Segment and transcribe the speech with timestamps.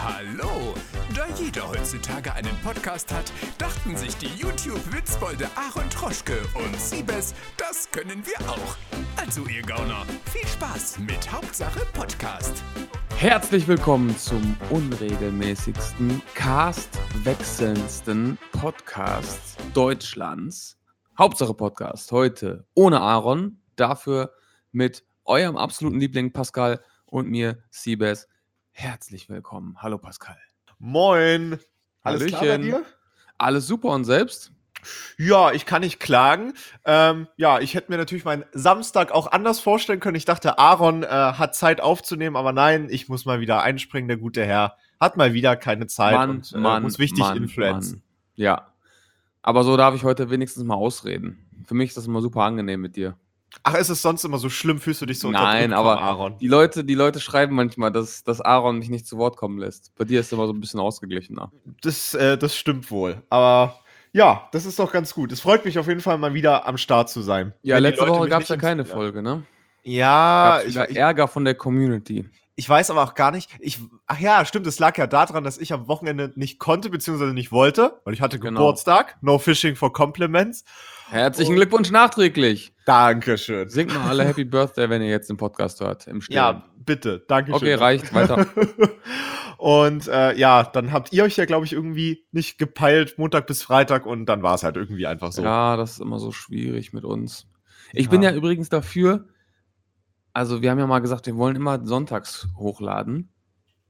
[0.00, 0.74] Hallo!
[1.12, 7.90] Da jeder heutzutage einen Podcast hat, dachten sich die YouTube-Witzbolde Aaron Troschke und Siebes, das
[7.90, 8.76] können wir auch.
[9.16, 12.62] Also ihr Gauner, viel Spaß mit Hauptsache Podcast.
[13.16, 20.78] Herzlich willkommen zum unregelmäßigsten, cast-wechselndsten Podcast Deutschlands.
[21.18, 22.12] Hauptsache Podcast.
[22.12, 24.32] Heute ohne Aaron, dafür
[24.70, 28.28] mit eurem absoluten Liebling Pascal und mir, Siebes.
[28.80, 29.74] Herzlich willkommen.
[29.82, 30.38] Hallo Pascal.
[30.78, 31.58] Moin.
[32.02, 32.62] Alles klar bei Hallöchen.
[32.62, 32.84] dir?
[33.36, 34.52] Alles super und selbst?
[35.18, 36.54] Ja, ich kann nicht klagen.
[36.84, 40.14] Ähm, ja, ich hätte mir natürlich meinen Samstag auch anders vorstellen können.
[40.14, 44.06] Ich dachte, Aaron äh, hat Zeit aufzunehmen, aber nein, ich muss mal wieder einspringen.
[44.06, 47.94] Der gute Herr hat mal wieder keine Zeit und äh, muss wichtig influenzen.
[47.94, 48.02] Mann.
[48.36, 48.68] Ja.
[49.42, 51.48] Aber so darf ich heute wenigstens mal ausreden.
[51.66, 53.18] Für mich ist das immer super angenehm mit dir.
[53.62, 54.78] Ach, ist es sonst immer so schlimm?
[54.78, 56.38] Fühlst du dich so Nein, aber Aaron?
[56.38, 59.92] Die Leute, die Leute schreiben manchmal, dass, dass Aaron mich nicht zu Wort kommen lässt.
[59.96, 61.52] Bei dir ist es immer so ein bisschen ausgeglichener.
[61.82, 63.22] Das, äh, das stimmt wohl.
[63.30, 63.80] Aber
[64.12, 65.32] ja, das ist doch ganz gut.
[65.32, 67.52] Es freut mich auf jeden Fall mal wieder am Start zu sein.
[67.62, 69.44] Ja, Wenn letzte Woche gab es ja keine Folge, ne?
[69.82, 72.28] Ja, ich, ich, Ärger von der Community.
[72.58, 73.78] Ich weiß aber auch gar nicht, ich,
[74.08, 77.52] ach ja, stimmt, es lag ja daran, dass ich am Wochenende nicht konnte, beziehungsweise nicht
[77.52, 78.58] wollte, weil ich hatte Genau.
[78.58, 79.16] Geburtstag.
[79.20, 80.64] No Fishing for Compliments.
[81.08, 82.74] Herzlichen Und- Glückwunsch nachträglich.
[82.84, 83.68] Dankeschön.
[83.68, 86.08] Singt mal alle Happy Birthday, wenn ihr jetzt den Podcast hört.
[86.08, 86.34] Im Stillen.
[86.36, 87.54] Ja, bitte, Dankeschön.
[87.58, 88.44] Okay, reicht, weiter.
[89.58, 93.62] und äh, ja, dann habt ihr euch ja, glaube ich, irgendwie nicht gepeilt, Montag bis
[93.62, 95.42] Freitag, und dann war es halt irgendwie einfach so.
[95.44, 97.46] Ja, das ist immer so schwierig mit uns.
[97.92, 99.26] Ich bin ja übrigens dafür,
[100.38, 103.28] also wir haben ja mal gesagt, wir wollen immer sonntags hochladen.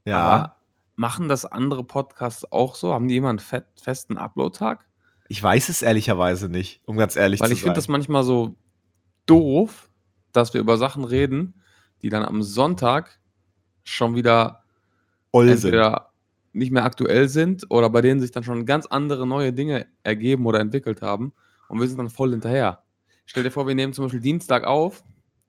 [0.06, 0.18] ja.
[0.18, 0.56] Aber
[0.96, 2.94] machen das andere Podcasts auch so?
[2.94, 4.86] Haben die immer einen festen Upload-Tag?
[5.28, 7.76] Ich weiß es ehrlicherweise nicht, um ganz ehrlich Weil zu ich finde sein.
[7.76, 8.56] das manchmal so
[9.26, 9.90] doof,
[10.32, 11.60] dass wir über Sachen reden,
[12.00, 13.20] die dann am Sonntag
[13.84, 14.64] schon wieder
[15.32, 15.50] sind.
[15.50, 16.12] entweder
[16.54, 20.46] nicht mehr aktuell sind oder bei denen sich dann schon ganz andere neue Dinge ergeben
[20.46, 21.34] oder entwickelt haben
[21.68, 22.82] und wir sind dann voll hinterher.
[23.26, 25.04] Stell dir vor, wir nehmen zum Beispiel Dienstag auf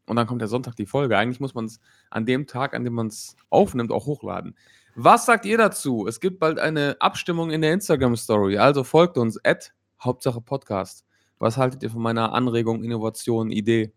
[0.10, 1.18] und dann kommt der Sonntag die Folge.
[1.18, 4.56] Eigentlich muss man es an dem Tag, an dem man es aufnimmt, auch hochladen.
[4.96, 6.08] Was sagt ihr dazu?
[6.08, 9.72] Es gibt bald eine Abstimmung in der Instagram-Story, also folgt uns, at
[10.02, 11.06] Hauptsache Podcast.
[11.38, 13.94] Was haltet ihr von meiner Anregung, Innovation, Idee?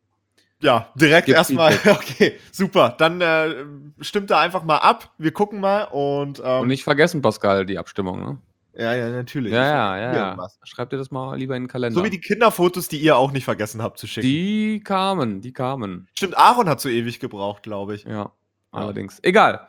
[0.60, 1.72] Ja, direkt Gib erstmal.
[1.86, 2.94] Okay, super.
[2.96, 3.64] Dann äh,
[4.00, 5.12] stimmt da einfach mal ab.
[5.18, 6.40] Wir gucken mal und.
[6.44, 8.38] Ähm, Und nicht vergessen, Pascal, die Abstimmung, ne?
[8.75, 9.53] Ja, ja, natürlich.
[9.53, 10.49] Ja, ja, ja, ja.
[10.65, 11.99] Schreibt ihr das mal lieber in den Kalender.
[11.99, 14.27] So wie die Kinderfotos, die ihr auch nicht vergessen habt zu schicken.
[14.27, 16.09] Die kamen, die kamen.
[16.15, 18.05] Stimmt, Aaron hat so ewig gebraucht, glaube ich.
[18.05, 18.33] Ja,
[18.71, 19.19] allerdings.
[19.22, 19.69] Egal.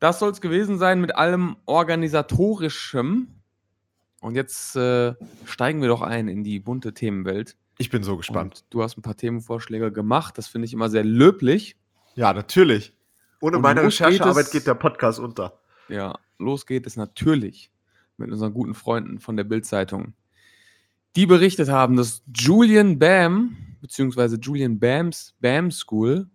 [0.00, 3.28] Das soll es gewesen sein mit allem Organisatorischem.
[4.20, 5.14] Und jetzt äh,
[5.46, 7.56] steigen wir doch ein in die bunte Themenwelt.
[7.78, 8.64] Ich bin so gespannt.
[8.64, 10.36] Und du hast ein paar Themenvorschläge gemacht.
[10.36, 11.76] Das finde ich immer sehr löblich.
[12.14, 12.92] Ja, natürlich.
[13.40, 15.58] Ohne Und meine Recherchearbeit geht der Podcast unter.
[15.88, 17.71] Ja, los geht es natürlich
[18.16, 20.14] mit unseren guten Freunden von der Bild-Zeitung.
[21.16, 26.30] Die berichtet haben, dass Julian Bam, beziehungsweise Julian Bams Bam School,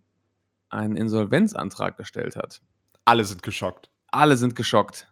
[0.69, 2.61] einen Insolvenzantrag gestellt hat.
[3.05, 3.89] Alle sind geschockt.
[4.11, 5.11] Alle sind geschockt.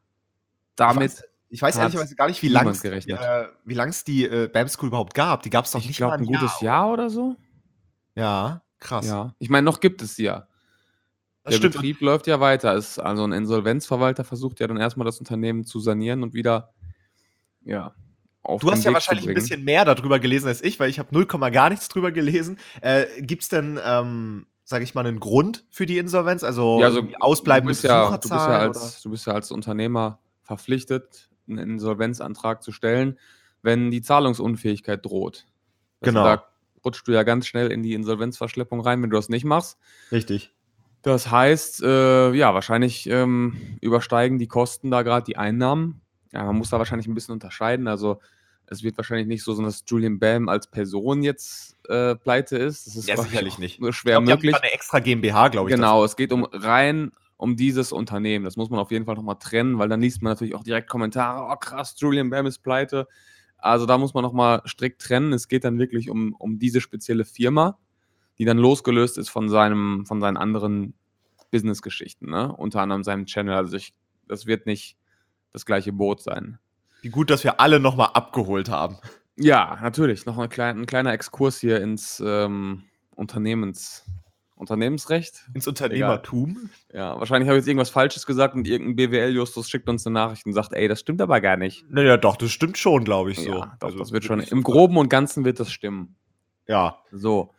[0.76, 4.04] Damit, Ich weiß, ich weiß ehrlicherweise gar nicht, wie niemand lang es äh, wie lang's
[4.04, 5.44] die äh, BAM School überhaupt gab.
[5.44, 7.36] Die gab es doch ich nicht glaube, mal ein gutes Jahr oder so.
[8.16, 9.08] Ja, krass.
[9.08, 9.34] Ja.
[9.40, 10.48] Ich meine, noch gibt es sie ja.
[11.46, 11.74] Das Der stimmt.
[11.76, 12.74] Betrieb läuft ja weiter.
[12.74, 16.74] Ist, also ein Insolvenzverwalter versucht ja dann erstmal das Unternehmen zu sanieren und wieder,
[17.64, 17.94] ja,
[18.42, 20.90] auf Du hast ja Weg wahrscheinlich zu ein bisschen mehr darüber gelesen als ich, weil
[20.90, 22.58] ich habe 0, gar nichts drüber gelesen.
[22.82, 26.44] Äh, Gibt es denn, ähm, sage ich mal, einen Grund für die Insolvenz?
[26.44, 29.52] Also, Ja, also ausbleibende du bist ja, du bist ja als, du bist ja als
[29.52, 33.20] Unternehmer verpflichtet, einen Insolvenzantrag zu stellen,
[33.62, 35.46] wenn die Zahlungsunfähigkeit droht.
[36.02, 36.24] Also Genau.
[36.24, 36.44] Da
[36.84, 39.78] rutscht du ja ganz schnell in die Insolvenzverschleppung rein, wenn du das nicht machst.
[40.12, 40.55] Richtig.
[41.06, 46.02] Das heißt, äh, ja, wahrscheinlich ähm, übersteigen die Kosten da gerade die Einnahmen.
[46.34, 47.88] Ja, man muss da wahrscheinlich ein bisschen unterscheiden.
[47.88, 48.20] Also
[48.66, 52.88] es wird wahrscheinlich nicht so sein, dass Julian Bam als Person jetzt äh, pleite ist.
[52.88, 53.80] Das ist Ja, sicherlich nicht.
[53.80, 54.56] Nur Ich schwer glaub, möglich.
[54.56, 55.76] eine extra GmbH, glaube ich.
[55.76, 58.44] Genau, es geht um rein um dieses Unternehmen.
[58.44, 60.90] Das muss man auf jeden Fall nochmal trennen, weil dann liest man natürlich auch direkt
[60.90, 63.08] Kommentare, oh krass, Julian Bam ist pleite.
[63.60, 65.34] Also da muss man nochmal strikt trennen.
[65.34, 67.78] Es geht dann wirklich um, um diese spezielle Firma,
[68.38, 70.94] die dann losgelöst ist von seinem, von seinen anderen
[71.52, 72.54] Business-Geschichten, ne?
[72.56, 73.56] Unter anderem seinem Channel.
[73.56, 73.94] Also ich,
[74.28, 74.98] das wird nicht
[75.54, 76.60] das gleiche Boot sein.
[77.02, 78.98] Wie gut, dass wir alle nochmal abgeholt haben.
[79.38, 80.26] Ja, natürlich.
[80.26, 82.84] Noch ein, klein, ein kleiner Exkurs hier ins ähm,
[83.16, 84.06] Unternehmens,
[84.56, 85.46] Unternehmensrecht.
[85.54, 86.70] Ins Unternehmertum.
[86.94, 90.46] Ja, wahrscheinlich habe ich jetzt irgendwas Falsches gesagt und irgendein BWL-Justus schickt uns eine Nachricht
[90.46, 91.86] und sagt, ey, das stimmt aber gar nicht.
[91.90, 93.52] Naja, doch, das stimmt schon, glaube ich so.
[93.52, 94.64] Ja, doch, Also, das wird schon, im.
[94.64, 96.16] Groben und Ganzen wird das stimmen.
[96.68, 97.00] Ja.
[97.12, 97.54] So.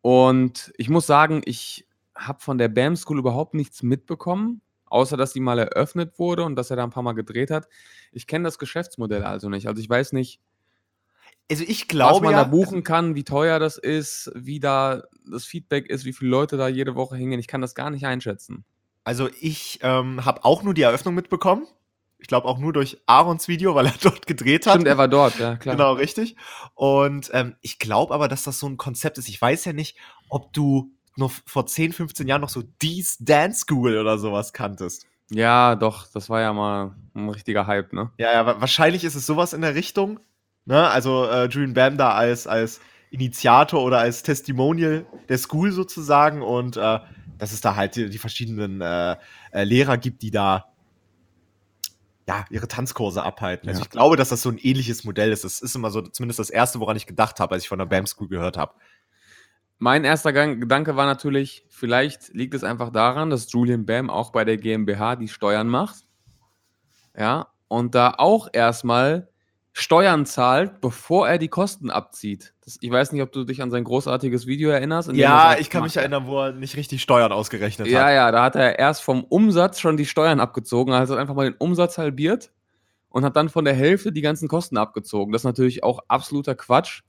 [0.00, 5.32] Und ich muss sagen, ich habe von der BAM School überhaupt nichts mitbekommen, außer dass
[5.32, 7.68] die mal eröffnet wurde und dass er da ein paar Mal gedreht hat.
[8.12, 9.68] Ich kenne das Geschäftsmodell also nicht.
[9.68, 10.40] Also ich weiß nicht,
[11.50, 15.02] Also ich was glaube man ja, da buchen kann, wie teuer das ist, wie da
[15.30, 17.40] das Feedback ist, wie viele Leute da jede Woche hingehen.
[17.40, 18.64] Ich kann das gar nicht einschätzen.
[19.04, 21.66] also ich ähm, habe auch nur die Eröffnung mitbekommen.
[22.20, 24.74] Ich glaube auch nur durch Aarons Video, weil er dort gedreht hat.
[24.74, 25.76] Stimmt, er war dort, ja klar.
[25.76, 26.36] Genau, richtig.
[26.74, 29.28] Und ähm, ich glaube aber, dass das so ein Konzept ist.
[29.28, 29.96] Ich weiß ja nicht,
[30.28, 35.06] ob du noch vor 10, 15 Jahren noch so Dees Dance School oder sowas kanntest.
[35.30, 38.10] Ja, doch, das war ja mal ein richtiger Hype, ne?
[38.18, 40.20] Ja, ja, wa- wahrscheinlich ist es sowas in der Richtung.
[40.64, 40.88] Ne?
[40.88, 42.80] Also äh, Julian Bam da als, als
[43.10, 46.98] Initiator oder als Testimonial der School sozusagen und äh,
[47.38, 49.16] dass es da halt die, die verschiedenen äh,
[49.52, 50.66] äh, Lehrer gibt, die da
[52.28, 53.68] ja, ihre Tanzkurse abhalten.
[53.70, 53.84] Also Ja.
[53.86, 55.44] ich glaube, dass das so ein ähnliches Modell ist.
[55.44, 57.86] Das ist immer so zumindest das Erste, woran ich gedacht habe, als ich von der
[57.86, 58.74] Bam School gehört habe.
[59.78, 64.44] Mein erster Gedanke war natürlich, vielleicht liegt es einfach daran, dass Julian Bam auch bei
[64.44, 66.04] der GmbH die Steuern macht.
[67.16, 69.28] Ja, und da auch erstmal
[69.80, 72.52] Steuern zahlt, bevor er die Kosten abzieht.
[72.64, 75.08] Das, ich weiß nicht, ob du dich an sein großartiges Video erinnerst.
[75.08, 78.12] er Ja, ich kann mich erinnern, wo er nicht richtig Steuern ausgerechnet Ja, hat.
[78.12, 81.48] ja, da hat er erst vom Umsatz schon die Steuern abgezogen, also hat einfach mal
[81.48, 82.50] den Umsatz halbiert
[83.08, 85.32] und hat dann von der Hälfte die ganzen Kosten abgezogen.
[85.32, 87.02] Das ist natürlich auch absoluter Quatsch.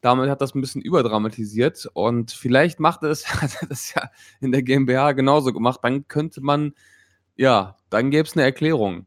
[0.00, 4.08] Damit hat das ein bisschen überdramatisiert und vielleicht macht er es, hat er das ja
[4.40, 5.80] in der GmbH genauso gemacht.
[5.82, 6.74] Dann könnte man,
[7.34, 9.06] ja, dann gäbe es eine Erklärung.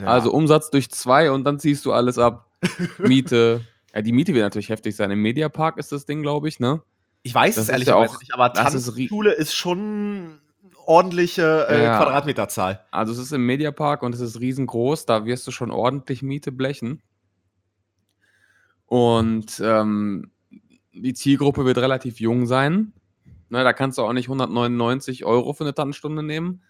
[0.00, 0.06] Ja.
[0.06, 2.46] Also Umsatz durch zwei und dann ziehst du alles ab.
[2.98, 3.62] Miete.
[3.94, 5.10] Ja, die Miete wird natürlich heftig sein.
[5.10, 6.82] Im Mediapark ist das Ding, glaube ich, ne?
[7.22, 10.38] Ich weiß Das es ehrlicherweise ja auch- nicht, aber das ist Tanzschule ist schon
[10.86, 11.98] ordentliche äh, Ja.
[11.98, 12.84] Quadratmeterzahl.
[12.90, 16.50] Also es ist im Mediapark und es ist riesengroß, da wirst du schon ordentlich Miete
[16.52, 17.02] blechen.
[18.86, 20.30] Und ähm,
[20.92, 22.92] die Zielgruppe wird relativ jung sein.
[23.48, 26.62] Ne, da kannst du auch nicht 199 Euro für eine Tanzstunde nehmen.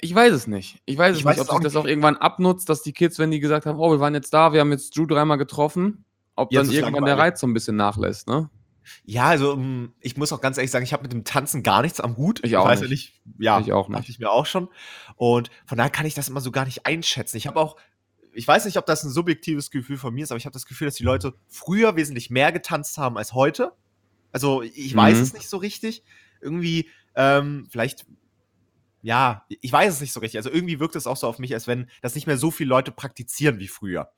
[0.00, 0.80] Ich weiß es nicht.
[0.86, 1.82] Ich weiß Ich es weiß nicht, es ob sich das nicht.
[1.82, 4.52] auch irgendwann abnutzt, dass die Kids, wenn die gesagt haben, oh, wir waren jetzt da,
[4.52, 6.04] wir haben jetzt Drew dreimal getroffen,
[6.36, 7.18] ob Jetzt dann irgendwann der.
[7.18, 8.48] Reiz so ein bisschen nachlässt, ne?
[9.04, 11.82] Ja, also ähm, ich muss auch ganz ehrlich sagen, ich habe mit dem Tanzen gar
[11.82, 12.40] nichts am Hut.
[12.42, 12.88] Ich auch weiß nicht.
[12.88, 13.20] ja nicht.
[13.38, 14.08] Ja, Ich auch dachte nicht.
[14.08, 14.68] ich mir auch schon.
[15.16, 17.36] Und von daher kann ich das immer so gar nicht einschätzen.
[17.36, 17.76] Ich habe auch,
[18.32, 20.66] ich weiß nicht, ob das ein subjektives Gefühl von mir ist, aber ich habe das
[20.66, 23.72] Gefühl, dass die Leute früher wesentlich mehr getanzt haben als heute.
[24.32, 25.22] Also ich weiß Mhm.
[25.22, 26.02] es nicht so richtig.
[26.40, 28.06] Irgendwie, ähm, vielleicht,
[29.02, 30.38] ja, ich weiß es nicht so richtig.
[30.38, 32.68] Also irgendwie wirkt es auch so auf mich, als wenn das nicht mehr so viele
[32.68, 34.12] Leute praktizieren wie früher.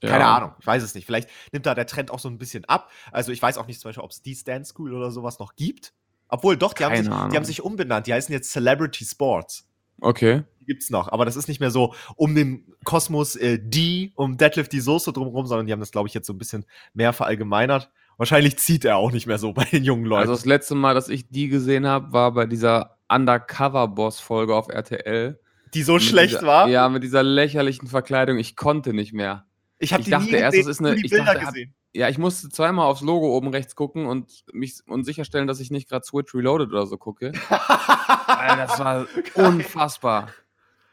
[0.00, 0.36] Keine Ja.
[0.36, 1.04] Ahnung, ich weiß es nicht.
[1.04, 2.90] Vielleicht nimmt da der Trend auch so ein bisschen ab.
[3.12, 5.56] Also ich weiß auch nicht zum Beispiel, ob es die Dance School oder sowas noch
[5.56, 5.92] gibt.
[6.28, 8.06] Obwohl, doch, die haben, sich, die haben sich umbenannt.
[8.06, 9.68] Die heißen jetzt Celebrity Sports.
[10.00, 10.44] Okay.
[10.60, 11.08] Die gibt's noch.
[11.12, 15.12] Aber das ist nicht mehr so um den Kosmos äh, die, um Deadlift die Soße
[15.12, 16.64] drumherum, sondern die haben das, glaube ich, jetzt so ein bisschen
[16.94, 17.90] mehr verallgemeinert.
[18.16, 20.22] Wahrscheinlich zieht er auch nicht mehr so bei den jungen Leuten.
[20.22, 25.38] Also das letzte Mal, dass ich die gesehen habe, war bei dieser Undercover-Boss-Folge auf RTL.
[25.74, 26.68] die so schlecht dieser, war.
[26.68, 28.38] Ja, mit dieser lächerlichen Verkleidung.
[28.38, 29.46] Ich konnte nicht mehr.
[29.78, 31.74] ich habe die dachte nie erst, gesehen, das ist eine- die ich Bilder dachte, gesehen.
[31.92, 35.70] Ja, ich musste zweimal aufs Logo oben rechts gucken und mich und sicherstellen, dass ich
[35.72, 37.32] nicht gerade Switch Reloaded oder so gucke.
[37.50, 40.28] Alter, das war unfassbar.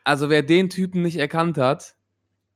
[0.03, 1.95] Also wer den Typen nicht erkannt hat,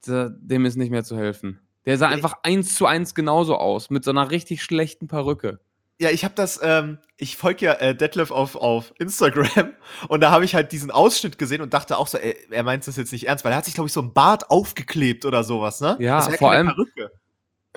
[0.07, 1.59] dem ist nicht mehr zu helfen.
[1.85, 5.59] Der sah einfach eins zu eins genauso aus, mit so einer richtig schlechten Perücke.
[6.01, 9.73] Ja, ich habe das, ähm, ich folge ja äh, Detlef auf, auf Instagram
[10.07, 12.87] und da habe ich halt diesen Ausschnitt gesehen und dachte auch so, ey, er meint
[12.87, 15.43] das jetzt nicht ernst, weil er hat sich, glaube ich, so ein Bart aufgeklebt oder
[15.43, 15.97] sowas, ne?
[15.99, 17.11] Ja, das vor allem- Perücke.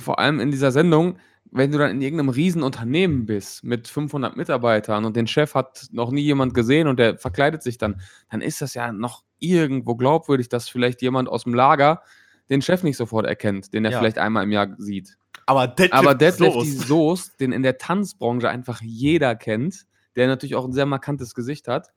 [0.01, 1.19] vor allem in dieser Sendung,
[1.51, 6.11] wenn du dann in irgendeinem Riesenunternehmen bist mit 500 Mitarbeitern und den Chef hat noch
[6.11, 10.49] nie jemand gesehen und der verkleidet sich dann, dann ist das ja noch irgendwo glaubwürdig,
[10.49, 12.03] dass vielleicht jemand aus dem Lager
[12.49, 13.99] den Chef nicht sofort erkennt, den er Ja.
[13.99, 15.17] vielleicht einmal im Jahr sieht.
[15.47, 19.87] Aber Detlef, Aber Deadlift Soos- die Soest, den in der Tanzbranche einfach jeder kennt,
[20.17, 21.89] der natürlich auch ein sehr markantes Gesicht hat,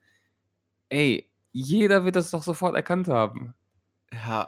[0.89, 3.53] ey, jeder wird das doch sofort erkannt haben.
[4.13, 4.43] Ja,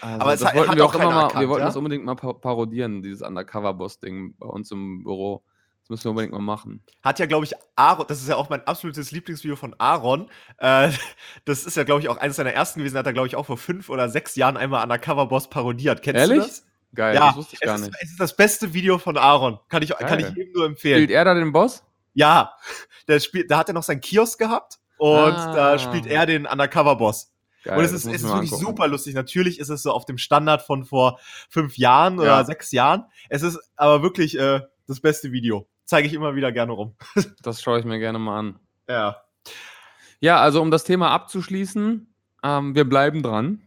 [0.00, 1.66] Also, Aber es hat- wollten hat wir auch immer mal, erkannt, wir wollten ja?
[1.66, 5.44] das unbedingt mal pa parodieren, dieses Undercover-Boss-Ding bei uns im Büro.
[5.82, 6.82] Das müssen wir unbedingt mal machen.
[7.02, 10.30] hat ja, glaube ich, Aaron, das ist ja auch mein absolutes Lieblingsvideo von Aaron.
[10.58, 10.90] Äh,
[11.44, 13.46] das ist ja, glaube ich, auch eines seiner ersten gewesen, hat er, glaube ich, auch
[13.46, 16.02] vor fünf oder sechs Jahren einmal Undercover-Boss parodiert.
[16.02, 16.38] Kennst Ehrlich?
[16.38, 16.66] du das?
[16.94, 17.88] Geil, das wusste ich gar nicht.
[17.88, 19.58] Ist, es ist das beste Video von Aaron.
[19.68, 20.98] Kann ich, kann ich jedem nur empfehlen.
[20.98, 21.84] Spielt er da den Boss?
[22.14, 22.54] Ja,
[23.08, 25.52] der spielt, da hat er noch seinen Kiosk gehabt und Ah.
[25.54, 27.32] da spielt er den Undercover-Boss.
[27.64, 28.66] Geil, Und es ist, es ist wirklich angucken.
[28.66, 29.14] super lustig.
[29.14, 32.44] Natürlich ist es so auf dem Standard von vor fünf Jahren oder Ja.
[32.44, 33.04] sechs Jahren.
[33.30, 35.66] Es ist aber wirklich äh, das beste Video.
[35.86, 36.94] Zeige ich immer wieder gerne rum.
[37.42, 38.60] Das schaue ich mir gerne mal an.
[38.88, 39.16] Ja.
[40.20, 43.62] Ja, also um das Thema abzuschließen, ähm, wir bleiben dran.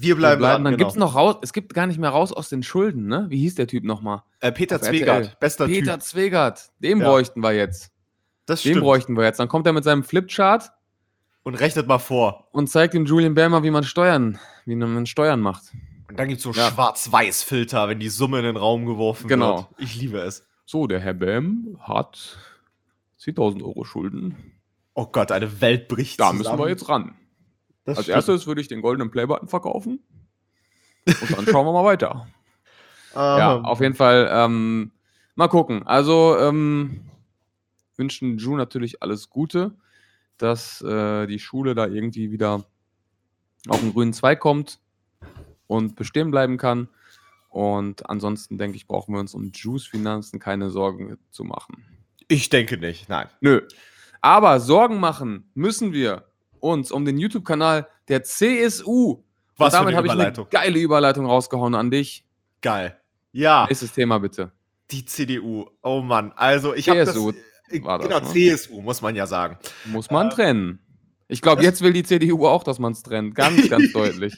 [0.00, 0.86] Wir bleiben, wir dran, Dann genau.
[0.86, 3.26] gibt's noch raus, es gibt gar nicht mehr raus aus den Schulden, ne?
[3.28, 4.22] Wie hieß der Typ nochmal?
[4.40, 6.02] äh, Peter Zwegert, bester Peter Typ.
[6.02, 7.08] Zwegert, den Ja.
[7.08, 7.90] bräuchten wir jetzt.
[8.46, 8.84] Das Den stimmt.
[8.84, 9.38] bräuchten wir jetzt.
[9.40, 10.70] Dann kommt er mit seinem Flipchart
[11.42, 12.48] Und rechnet mal vor.
[12.52, 15.64] und zeigt dem Julian Bär mal, wie man Steuern, wie man Steuern macht.
[16.08, 16.70] Und dann gibt es so Ja.
[16.70, 19.56] Schwarz-Weiß-Filter, wenn die Summe in den Raum geworfen Genau.
[19.56, 19.66] wird.
[19.78, 20.46] Ich liebe es.
[20.64, 22.38] So, der Herr Bäm hat
[23.18, 24.36] 10.000 Euro Schulden.
[24.94, 26.38] Oh Gott, eine Welt bricht Da zusammen.
[26.38, 27.14] müssen wir jetzt ran.
[27.88, 28.16] Das Als stimmt.
[28.16, 30.00] erstes würde ich den goldenen Playbutton verkaufen.
[31.06, 32.26] Und dann schauen wir mal weiter.
[33.14, 34.28] Ja, auf jeden Fall.
[34.30, 34.92] Ähm,
[35.34, 35.84] mal gucken.
[35.84, 37.00] Also ähm,
[37.96, 39.74] wünschen Ju natürlich alles Gute,
[40.36, 42.64] dass äh, die Schule da irgendwie wieder
[43.66, 44.78] auf den grünen Zweig kommt
[45.66, 46.88] und bestehen bleiben kann.
[47.48, 51.82] Und ansonsten denke ich, brauchen wir uns um Jus Finanzen keine Sorgen zu machen.
[52.28, 53.26] Ich denke nicht, nein.
[53.40, 53.62] Nö.
[54.20, 56.27] Aber Sorgen machen müssen wir
[56.60, 59.22] uns um den YouTube-Kanal der CSU.
[59.56, 60.46] Was und damit habe ich eine Überleitung.
[60.50, 62.24] geile Überleitung rausgehauen an dich.
[62.62, 62.96] Geil.
[63.32, 64.52] Ja, Nächstes Thema bitte.
[64.90, 65.66] die CDU.
[65.82, 67.16] Oh Mann, also ich habe das...
[67.70, 68.26] Äh, war das, genau, ne?
[68.56, 69.58] CSU, muss man ja sagen.
[69.84, 70.78] Muss man Äh, trennen.
[71.28, 73.34] Ich glaube, jetzt will die CDU auch, dass man es trennt.
[73.34, 74.34] Ganz, ganz deutlich.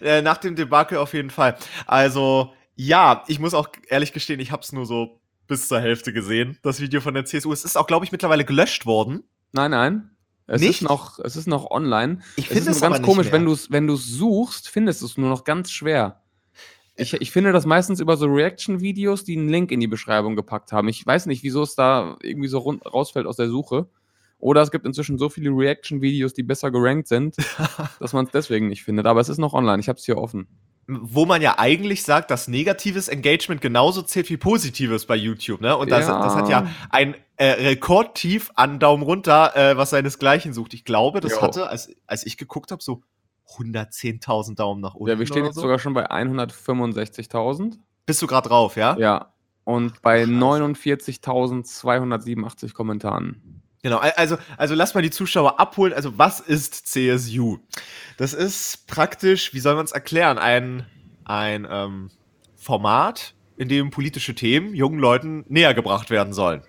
[0.00, 1.56] Äh, nach dem Debakel auf jeden Fall.
[1.86, 6.12] Also, ja, ich muss auch ehrlich gestehen, ich habe es nur so bis zur Hälfte
[6.12, 7.52] gesehen, das Video von der CSU.
[7.52, 9.24] Es ist auch, glaube ich, mittlerweile gelöscht worden.
[9.50, 10.10] Nein, nein.
[10.46, 10.82] Es Nicht?
[10.82, 12.20] ist noch, es ist noch online.
[12.36, 15.16] Ich Es ist nur ganz komisch, wenn du es wenn du's suchst, findest du es
[15.16, 16.22] nur noch ganz schwer.
[16.94, 20.72] Ich, ich finde das meistens über so Reaction-Videos, die einen Link in die Beschreibung gepackt
[20.72, 20.88] haben.
[20.88, 23.88] Ich weiß nicht, wieso es da irgendwie so rausfällt aus der Suche.
[24.38, 27.36] Oder es gibt inzwischen so viele Reaction-Videos, die besser gerankt sind,
[28.00, 29.06] dass man es deswegen nicht findet.
[29.06, 29.80] Aber es ist noch online.
[29.80, 30.48] Ich habe es hier offen.
[30.86, 35.76] Wo man ja eigentlich sagt, dass negatives Engagement genauso zählt wie positives bei YouTube, ne?
[35.76, 36.22] Und das, Ja.
[36.22, 40.74] das hat ja ein äh, Rekordtief an Daumen runter, äh, was seinesgleichen sucht.
[40.74, 41.42] Ich glaube, das Jo.
[41.42, 43.02] hatte, als, als ich geguckt habe, so
[43.56, 45.10] 110.000 Daumen nach unten.
[45.10, 45.60] Ja, wir stehen jetzt so.
[45.62, 47.78] sogar schon bei 165.000.
[48.06, 48.96] Bist du gerade drauf, ja?
[48.98, 49.32] Ja.
[49.64, 50.30] Und bei Krass.
[50.30, 53.61] 49.287 Kommentaren.
[53.82, 55.92] Genau, al- also, also lass mal die Zuschauer abholen.
[55.92, 57.58] Also, was ist CSU?
[58.16, 60.86] Das ist praktisch, wie soll man es erklären, ein,
[61.24, 62.10] ein ähm,
[62.56, 66.62] Format, in dem politische Themen jungen Leuten näher gebracht werden sollen.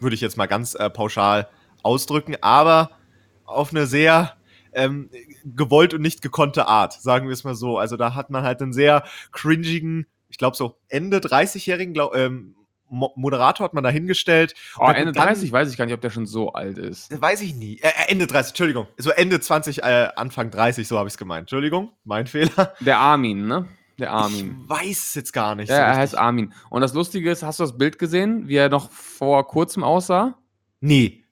[0.00, 1.48] Würde ich jetzt mal ganz äh, pauschal
[1.82, 2.90] ausdrücken, aber
[3.44, 4.36] auf eine sehr
[4.72, 5.08] ähm,
[5.44, 7.78] gewollt und nicht gekonnte Art, sagen wir es mal so.
[7.78, 12.55] Also da hat man halt einen sehr cringigen, ich glaube so Ende 30-jährigen glaub, ähm,
[12.88, 14.54] Moderator hat man da hingestellt.
[14.78, 17.20] Oh, Ende dann- 30 weiß ich gar nicht, ob der schon so alt ist.
[17.20, 17.78] Weiß ich nie.
[17.78, 18.86] Äh, äh, Ende 30, Entschuldigung.
[18.98, 21.42] So Ende 20, äh, Anfang 30, so habe ich es gemeint.
[21.42, 22.74] Entschuldigung, mein Fehler.
[22.80, 23.66] Der Armin, ne?
[23.98, 24.58] Der Armin.
[24.62, 25.68] Ich weiß es jetzt gar nicht.
[25.70, 26.52] Ja, so er heißt Armin.
[26.70, 30.34] Und das Lustige ist, hast du das Bild gesehen, wie er noch vor kurzem aussah?
[30.80, 31.24] Nee.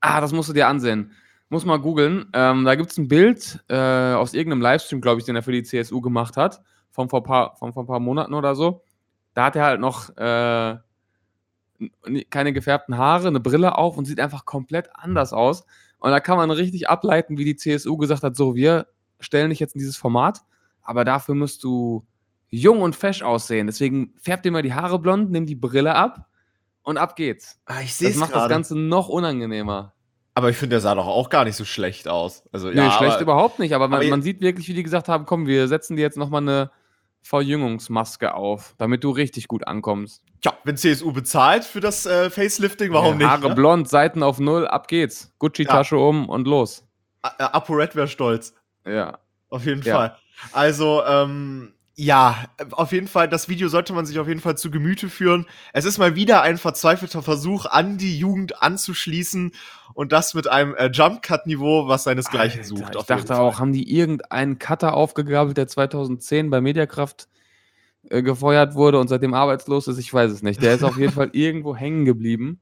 [0.00, 1.12] Ah, das musst du dir ansehen.
[1.48, 2.26] Muss mal googeln.
[2.34, 3.76] Ähm, da gibt es ein Bild äh,
[4.14, 6.60] aus irgendeinem Livestream, glaube ich, den er für die CSU gemacht hat,
[6.90, 8.82] von vor, paar, von vor ein paar Monaten oder so.
[9.34, 10.76] Da hat er halt noch äh,
[12.30, 15.64] keine gefärbten Haare, eine Brille auf und sieht einfach komplett anders aus.
[15.98, 18.86] Und da kann man richtig ableiten, wie die CSU gesagt hat: so, wir
[19.20, 20.42] stellen dich jetzt in dieses Format,
[20.82, 22.06] aber dafür musst du
[22.50, 23.66] jung und fesch aussehen.
[23.66, 26.28] Deswegen färb dir mal die Haare blond, nimm die Brille ab
[26.82, 27.60] und ab geht's.
[27.66, 28.54] Ah, ich sehe Das macht das gerade.
[28.54, 29.92] Ganze noch unangenehmer.
[30.34, 32.44] Aber ich finde, der sah doch auch gar nicht so schlecht aus.
[32.52, 34.84] Also, Nee, ja, schlecht aber, überhaupt nicht, aber man, aber man sieht wirklich, wie die
[34.84, 36.70] gesagt haben, komm, wir setzen dir jetzt nochmal eine
[37.22, 40.22] Verjüngungsmaske auf, damit du richtig gut ankommst.
[40.40, 43.26] Tja, wenn CSU bezahlt für das äh, Facelifting, warum Ja, nicht?
[43.28, 43.54] Haare ne?
[43.54, 45.32] blond, Seiten auf Null, ab geht's.
[45.38, 46.84] Gucci-Tasche um und los.
[47.24, 48.54] Äh, Apo Red wäre stolz.
[48.86, 49.18] Ja.
[49.50, 49.94] Auf jeden Ja.
[49.96, 50.16] Fall.
[50.52, 54.70] Also, ähm, ja, auf jeden Fall, das Video sollte man sich auf jeden Fall zu
[54.70, 55.46] Gemüte führen.
[55.72, 59.50] Es ist mal wieder ein verzweifelter Versuch, an die Jugend anzuschließen
[59.94, 62.94] und das mit einem äh, Jump-Cut-Niveau, was seinesgleichen Alter, sucht.
[62.94, 63.38] Ich dachte Fall.
[63.38, 67.26] auch, haben die irgendeinen Cutter aufgegabelt, der 2010 bei Mediakraft
[68.10, 69.98] äh, gefeuert wurde und seitdem arbeitslos ist?
[69.98, 70.62] Ich weiß es nicht.
[70.62, 72.60] Der ist auf jeden Fall irgendwo hängen geblieben,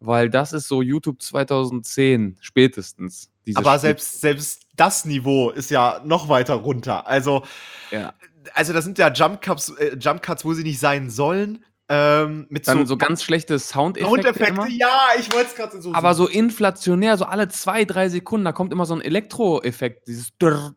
[0.00, 3.30] weil das ist so YouTube 2010 spätestens.
[3.54, 3.80] Aber Spitze.
[3.80, 7.06] selbst, selbst das Niveau ist ja noch weiter runter.
[7.06, 7.44] Also,
[7.90, 8.12] Ja.
[8.54, 11.64] also das sind ja Jump-Cuts, äh, Jump-Cuts, wo sie nicht sein sollen.
[11.88, 14.10] Ähm, mit Dann so, so ganz schlechte Soundeffekte.
[14.10, 14.52] Soundeffekte.
[14.52, 14.66] immer.
[14.66, 18.50] Ja, ich wollte es gerade so Aber so inflationär, so alle zwei, drei Sekunden, da
[18.50, 20.74] kommt immer so ein Elektroeffekt, dieses Dürrt,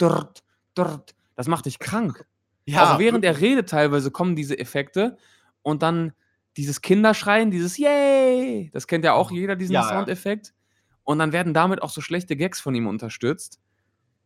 [0.00, 0.44] Dürrt,
[0.78, 1.16] Dürrt.
[1.34, 2.24] Das macht dich krank.
[2.64, 5.16] Ja, Auch während er redet teilweise kommen diese Effekte
[5.62, 6.12] und dann
[6.56, 9.88] dieses Kinderschreien, dieses Yay, das kennt ja auch jeder, diesen Ja, ja.
[9.88, 10.52] Soundeffekt.
[11.02, 13.60] Und dann werden damit auch so schlechte Gags von ihm unterstützt.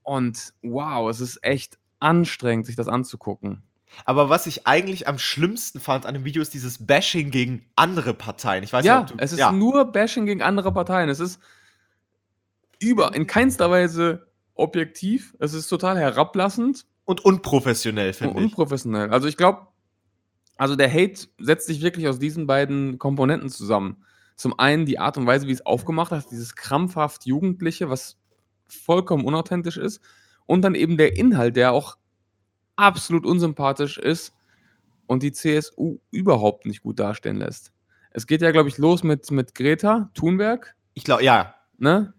[0.03, 3.63] Und wow, es ist echt anstrengend, sich das anzugucken.
[4.05, 8.13] Aber was ich eigentlich am schlimmsten fand an dem Video ist dieses Bashing gegen andere
[8.13, 8.63] Parteien.
[8.63, 9.53] Ich weiß ja, nicht, ob du, es ist ja.
[9.53, 11.09] nur Bashing gegen andere Parteien.
[11.09, 11.41] Es ist
[12.79, 15.35] über, in keinster Weise objektiv.
[15.39, 18.45] Es ist total herablassend und unprofessionell, finde ich.
[18.45, 19.11] unprofessionell.
[19.11, 19.69] Also ich glaube,
[20.59, 24.05] also der Hate setzt sich wirklich aus diesen beiden Komponenten zusammen.
[24.37, 28.19] Zum einen die Art und Weise, wie es aufgemacht hat, dieses krampfhaft Jugendliche, was
[28.67, 30.03] vollkommen unauthentisch ist.
[30.45, 31.97] Und dann eben der Inhalt, der auch
[32.77, 34.35] absolut unsympathisch ist
[35.07, 37.73] und die CSU überhaupt nicht gut dastehen lässt.
[38.11, 41.55] Es geht ja, glaube ich, los mit, mit Greta Thunberg, Ich glaube, ja.
[41.79, 42.15] ne?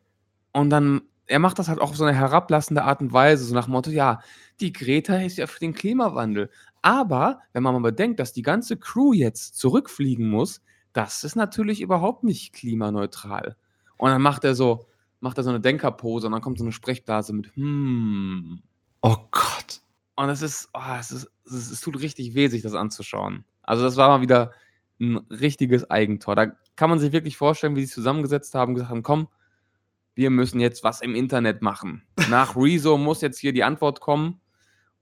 [0.54, 3.54] Und dann, er macht das halt auch auf so eine herablassende Art und Weise, so
[3.54, 4.22] nach dem Motto, ja,
[4.60, 6.50] die Greta ist ja für den Klimawandel.
[6.82, 10.62] Aber, wenn man mal bedenkt, dass die ganze Crew jetzt zurückfliegen muss,
[10.94, 13.56] das ist natürlich überhaupt nicht klimaneutral.
[13.98, 14.88] Und dann macht er so,
[15.20, 18.62] macht er so eine Denkerpose und dann kommt so eine Sprechblase mit, hm.
[19.02, 19.82] Oh Gott.
[20.16, 23.46] Und es ist, oh, es ist, es tut richtig weh, sich das anzuschauen.
[23.62, 24.52] Also das war mal wieder
[25.00, 26.36] ein richtiges Eigentor.
[26.36, 29.28] Da kann man sich wirklich vorstellen, wie sie sich zusammengesetzt haben, gesagt haben, komm,
[30.16, 32.02] wir müssen jetzt was im Internet machen.
[32.30, 34.42] Nach Rezo muss jetzt hier die Antwort kommen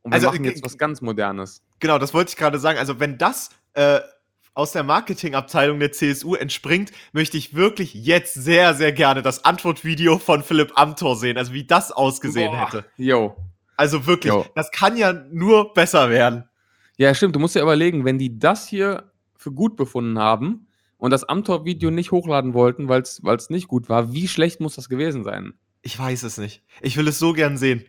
[0.05, 1.63] und wir Also, machen jetzt was ganz Modernes.
[1.79, 2.77] Genau, das wollte ich gerade sagen.
[2.77, 3.99] Also, wenn das äh,
[4.53, 10.19] aus der Marketingabteilung der CSU entspringt, möchte ich wirklich jetzt sehr, sehr gerne das Antwortvideo
[10.19, 11.37] von Philipp Amthor sehen.
[11.37, 12.85] Also, wie das ausgesehen Boah, hätte.
[12.97, 13.35] Jo.
[13.77, 14.45] Also wirklich, Jo.
[14.55, 16.45] das kann ja nur besser werden.
[16.97, 17.35] Ja, stimmt.
[17.35, 21.91] Du musst dir überlegen, wenn die das hier für gut befunden haben und das Amtor-Video
[21.91, 25.55] nicht hochladen wollten, weil es nicht gut war, wie schlecht muss das gewesen sein?
[25.81, 26.63] Ich weiß es nicht.
[26.81, 27.83] Ich will es so gern sehen.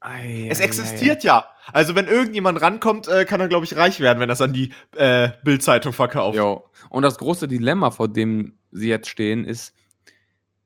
[0.00, 1.46] Ei, Es ei, existiert ja.
[1.72, 4.72] Also, wenn irgendjemand rankommt, äh, kann er, glaube ich, reich werden, wenn das an die
[4.94, 5.96] äh, Bild-Zeitung ei.
[5.96, 6.36] verkauft.
[6.36, 6.64] Jo.
[6.90, 9.74] Und das große Dilemma, vor dem sie jetzt stehen, ist,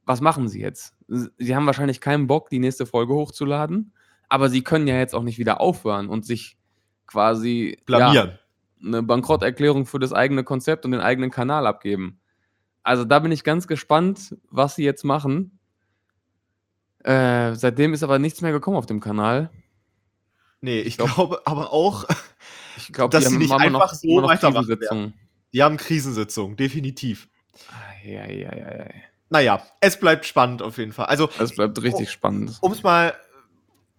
[0.04, 0.94] was machen sie jetzt?
[1.38, 3.92] Sie haben wahrscheinlich keinen Bock, die nächste Folge hochzuladen,
[4.28, 6.56] aber sie können ja jetzt auch nicht wieder aufhören und sich
[7.06, 8.38] quasi Ja, Blamieren.
[8.84, 12.20] eine Bankrotterklärung für das eigene Konzept und den eigenen Kanal abgeben.
[12.82, 15.59] Also da bin ich ganz gespannt, was sie jetzt machen.
[17.04, 19.50] Äh, seitdem ist aber nichts mehr gekommen auf dem Kanal.
[20.60, 22.04] Nee, ich glaub- glaube aber auch,
[22.76, 25.14] Ich glaube, Dass sie nicht einfach so weitermachen
[25.52, 27.28] die haben Krisensitzung, definitiv.
[28.04, 28.94] Eieieiei.
[29.28, 31.06] Naja, es bleibt spannend auf jeden Fall.
[31.06, 32.12] Also, Das bleibt richtig Oh.
[32.12, 32.58] spannend.
[32.60, 33.14] um es mal,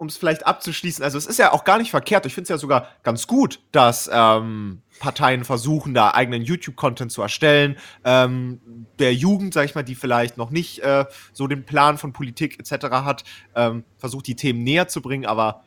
[0.02, 2.26] um es vielleicht abzuschließen, also es ist ja auch gar nicht verkehrt.
[2.26, 7.22] Ich finde es ja sogar ganz gut, dass ähm, Parteien versuchen, da eigenen YouTube-Content zu
[7.22, 7.78] erstellen.
[8.04, 8.60] Ähm,
[8.98, 12.60] der Jugend, sag ich mal, die vielleicht noch nicht äh, so den Plan von Politik
[12.60, 12.88] etc.
[12.90, 13.24] hat,
[13.56, 15.28] ähm, versucht die Themen näher zu bringen.
[15.28, 15.66] Aber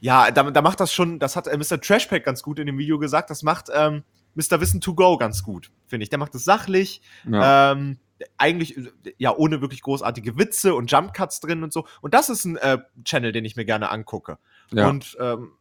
[0.00, 1.78] ja, da, da macht das schon, das hat äh, Mr.
[1.78, 4.02] Trashpack ganz gut in dem Video gesagt, das macht ähm,
[4.34, 4.62] Mr.
[4.62, 6.08] Wissen to go ganz gut, finde ich.
[6.08, 7.72] Der macht es sachlich, Ja.
[7.72, 7.98] ähm,
[8.38, 8.78] eigentlich
[9.18, 11.86] ja ohne wirklich großartige Witze und Jump Cuts drin und so.
[12.00, 14.38] Und das ist ein äh, Channel, den ich mir gerne angucke.
[14.72, 14.88] ja.
[14.88, 15.52] Und ähm,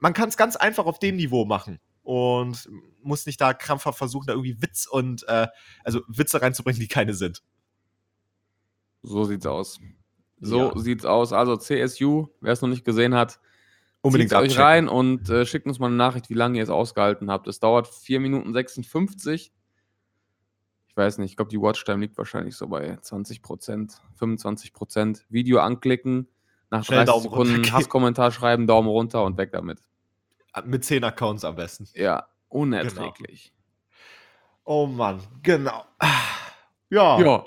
[0.00, 2.70] man kann es ganz einfach auf dem Niveau machen und
[3.02, 5.48] muss nicht da krampfhaft versuchen, da irgendwie Witz und äh,
[5.82, 7.42] also Witze reinzubringen, die keine sind.
[9.02, 9.80] so sieht's aus.
[10.40, 10.78] So Ja.
[10.78, 11.32] sieht's aus.
[11.32, 13.40] Also CSU, wer es noch nicht gesehen hat,
[14.00, 17.30] Unbedingt euch rein und äh, schickt uns mal eine Nachricht, wie lange ihr es ausgehalten
[17.30, 17.48] habt.
[17.48, 19.52] Es dauert 4 Minuten 56.
[20.98, 25.24] Weiß nicht, ich glaube, die Watchtime liegt wahrscheinlich so bei 20 Prozent, 25 Prozent.
[25.28, 26.26] Video anklicken,
[26.70, 27.72] nach Schnell 30 Daumen Sekunden runter.
[27.72, 29.78] Hasskommentar schreiben, Daumen runter und weg damit.
[30.64, 31.86] Mit zehn Accounts am besten.
[31.94, 33.52] Ja, unerträglich.
[34.64, 35.84] Oh Mann, genau.
[36.90, 37.20] Ja.
[37.20, 37.44] Ja,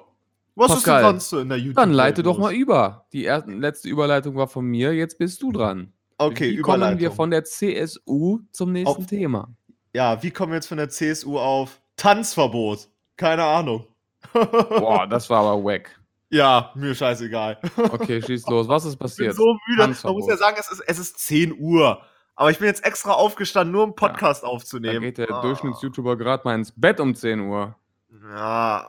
[0.56, 1.76] Was Pascal, ist denn sonst so in der YouTube?
[1.76, 3.06] dann leite doch mal über.
[3.12, 5.92] Die erste, letzte Überleitung war von mir, jetzt bist du dran.
[6.18, 7.00] Okay, wie kommen Überleitung.
[7.02, 9.50] wir von der CSU zum nächsten Auf- Thema?
[9.94, 12.88] ja, wie kommen wir jetzt von der CSU auf Tanzverbot?
[13.22, 13.86] Keine Ahnung.
[14.34, 15.96] Boah, das war aber wack.
[16.30, 17.60] Ja, mir scheißegal.
[17.78, 18.68] Okay, schieß los.
[18.68, 19.36] Was ist Ich bin passiert?
[19.36, 19.78] so müde.
[19.78, 20.22] Man Tanzverbot.
[20.22, 22.02] muss ja sagen, es ist, es ist 10 Uhr.
[22.36, 25.02] Aber ich bin jetzt extra aufgestanden, nur um Podcast Da aufzunehmen.
[25.02, 25.42] geht der Ah.
[25.42, 27.76] Durchschnitts-YouTuber gerade mal ins Bett um 10 Uhr.
[28.34, 28.88] Ja,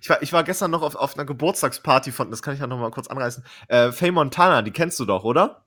[0.00, 2.66] ich war, ich war gestern noch auf, auf einer Geburtstagsparty von, das kann ich ja
[2.68, 3.44] noch mal kurz anreißen.
[3.68, 5.64] Äh, Faye Montana, die kennst du doch, oder?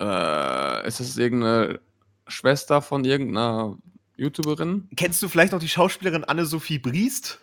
[0.00, 1.80] Äh, ist das irgendeine
[2.28, 3.76] Schwester von irgendeiner
[4.20, 4.88] YouTuberin?
[4.96, 7.40] Kennst du vielleicht noch die Schauspielerin Anne-Sophie Briest?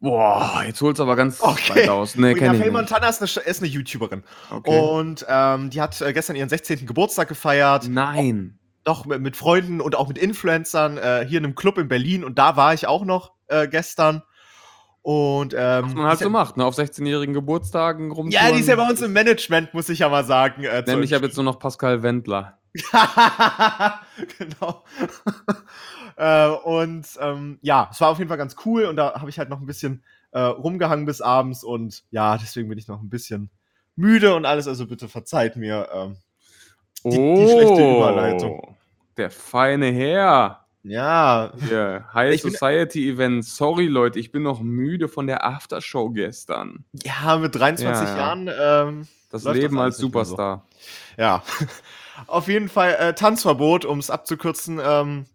[0.00, 1.74] Boah, jetzt holt's aber ganz Okay.
[1.74, 2.14] weit aus.
[2.14, 2.70] Nee, kenn ich.
[2.70, 4.22] Montana ist eine, ist eine YouTuberin.
[4.50, 4.78] Okay.
[4.78, 6.86] Und ähm, die hat äh, gestern ihren 16.
[6.86, 7.88] Geburtstag gefeiert.
[7.88, 8.58] Nein.
[8.84, 12.22] Doch mit, mit Freunden und auch mit Influencern äh, hier in einem Club in Berlin.
[12.22, 14.22] Und da war ich auch noch äh, gestern.
[15.02, 16.64] Und ähm, Was man halt so macht, ne?
[16.64, 18.30] Auf 16-jährigen Geburtstagen rumtouren.
[18.30, 20.64] ja, die ist ja bei uns im Management, muss ich ja mal sagen.
[20.64, 22.58] Äh, Nämlich, ich habe jetzt nur noch Pascal Wendler.
[24.38, 24.84] genau.
[26.18, 29.38] Äh, und ähm, ja, es war auf jeden Fall ganz cool und da habe ich
[29.38, 30.02] halt noch ein bisschen
[30.32, 33.50] äh, rumgehangen bis abends und ja, deswegen bin ich noch ein bisschen
[33.96, 35.88] müde und alles, also bitte verzeiht mir.
[35.92, 36.16] Ähm,
[37.04, 38.76] Die- die schlechte Überleitung.
[39.16, 40.64] Der feine Herr.
[40.82, 43.44] ja, Hier, High Ich Society Event.
[43.44, 46.84] Sorry, Leute, ich bin noch müde von der Aftershow gestern.
[47.04, 48.16] ja, mit 23 Ja, ja.
[48.18, 50.00] Jahren, ähm, Das Leben das als mehr so.
[50.02, 50.66] Superstar.
[51.16, 51.42] ja.
[52.26, 55.26] auf jeden Fall äh, Tanzverbot, um es abzukürzen, ähm,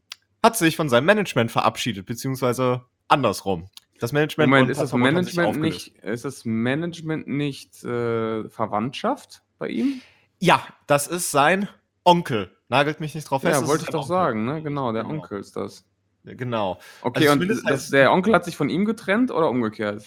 [0.43, 3.69] hat sich von seinem Management verabschiedet, beziehungsweise andersrum.
[3.99, 10.01] Das Management Moment, ist das Management nicht, ist das Management nicht äh, Verwandtschaft bei ihm?
[10.39, 11.69] Ja, das ist sein
[12.03, 12.51] Onkel.
[12.67, 13.61] Nagelt mich nicht drauf fest.
[13.61, 14.09] Ja, wollte ich doch Onkel.
[14.09, 14.61] sagen, ne?
[14.61, 15.15] Genau, der Genau.
[15.15, 15.85] Onkel ist das.
[16.25, 16.79] Genau.
[17.01, 20.03] Okay, Also und das, der Onkel hat sich von ihm getrennt oder umgekehrt?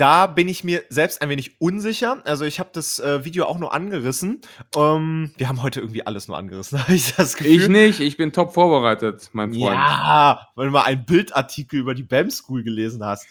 [0.00, 2.22] Da bin ich mir selbst ein wenig unsicher.
[2.24, 4.40] Also ich habe das äh, Video auch nur angerissen.
[4.74, 7.52] Ähm, wir haben heute irgendwie alles nur angerissen, habe ich das Gefühl.
[7.52, 9.74] Ich nicht, ich bin top vorbereitet, mein Freund.
[9.74, 13.26] Ja, weil du mal einen Bildartikel über die BAM School gelesen hast.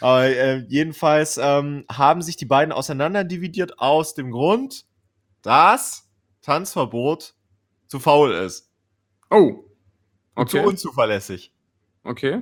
[0.00, 4.86] Aber äh, jedenfalls ähm, haben sich die beiden auseinanderdividiert aus dem Grund,
[5.42, 6.08] dass
[6.40, 7.34] Tanzverbot
[7.88, 8.70] zu faul ist.
[9.28, 9.66] Oh.
[10.34, 10.66] Und zu Okay.
[10.66, 11.52] unzuverlässig.
[12.04, 12.40] Okay.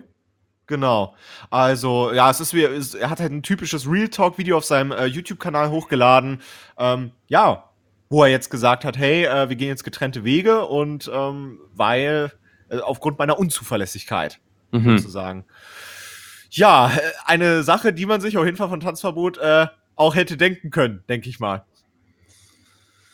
[0.66, 1.14] Genau.
[1.50, 4.92] Also, ja, es ist wie, es, er hat halt ein typisches Real Talk-Video auf seinem
[4.92, 6.40] äh, YouTube-Kanal hochgeladen.
[6.78, 7.68] Ähm, ja,
[8.08, 12.32] wo er jetzt gesagt hat, hey, äh, wir gehen jetzt getrennte Wege und ähm, weil
[12.68, 14.38] äh, aufgrund meiner Unzuverlässigkeit
[14.72, 14.98] Mhm.
[14.98, 15.44] sozusagen.
[16.50, 16.90] Ja,
[17.24, 21.04] eine Sache, die man sich auf jeden Fall von Tanzverbot äh, auch hätte denken können,
[21.08, 21.64] denke ich mal.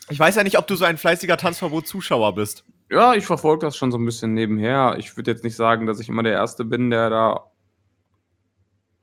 [0.08, 2.64] Ich weiß ja nicht, ob du so ein fleißiger Tanzverbot-Zuschauer bist.
[2.90, 4.96] Ja, ich verfolge das schon so ein bisschen nebenher.
[4.98, 7.50] Ich würde jetzt nicht sagen, dass ich immer der Erste bin, der da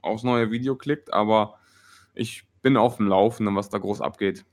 [0.02, 1.60] aufs neue Video klickt, aber
[2.14, 4.46] ich bin auf dem Laufenden, was da groß abgeht.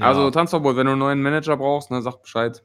[0.00, 2.64] Also Tanzverbot, wenn du einen neuen Manager brauchst, ne, sag Bescheid.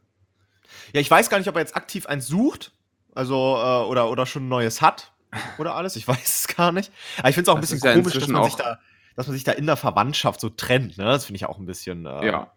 [0.93, 2.73] Ja, ich weiß gar nicht, ob er jetzt aktiv eins sucht.
[3.13, 5.13] Also, äh, oder, oder schon ein neues hat.
[5.59, 5.95] Oder alles.
[5.95, 6.91] Ich weiß es gar nicht.
[7.19, 8.79] Aber ich finde es auch ein Das bisschen ja komisch, dass man, sich da,
[9.15, 10.97] dass man sich da in der Verwandtschaft so trennt.
[10.97, 11.05] Ne?
[11.05, 12.05] Das finde ich auch ein bisschen.
[12.07, 12.51] Äh, Ja, ja.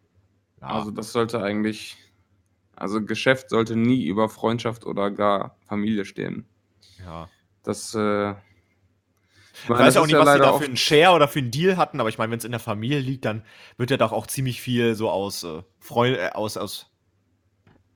[0.61, 1.97] also das sollte eigentlich,
[2.83, 6.47] also Geschäft sollte nie über Freundschaft oder gar Familie stehen.
[6.99, 7.29] ja.
[7.65, 11.29] Das, äh, ich meine, weiß auch nicht, ja was sie da für einen Share oder
[11.29, 13.45] für einen Deal hatten, aber ich meine, wenn es in der Familie liegt, dann
[13.77, 16.91] wird ja doch auch ziemlich viel so aus, äh, Freu äh, aus, aus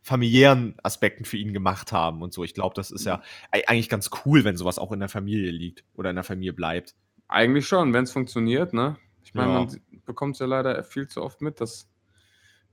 [0.03, 2.45] familiären Aspekten für ihn gemacht haben und so.
[2.45, 5.51] Ich glaube, das ist ja ei- eigentlich ganz cool, wenn sowas auch in der Familie
[5.51, 6.95] liegt oder in der Familie bleibt.
[7.27, 8.97] Eigentlich schon, wenn es funktioniert, ne?
[9.25, 9.59] Ich meine, Ja.
[9.65, 11.89] man bekommt es ja leider viel zu oft mit, dass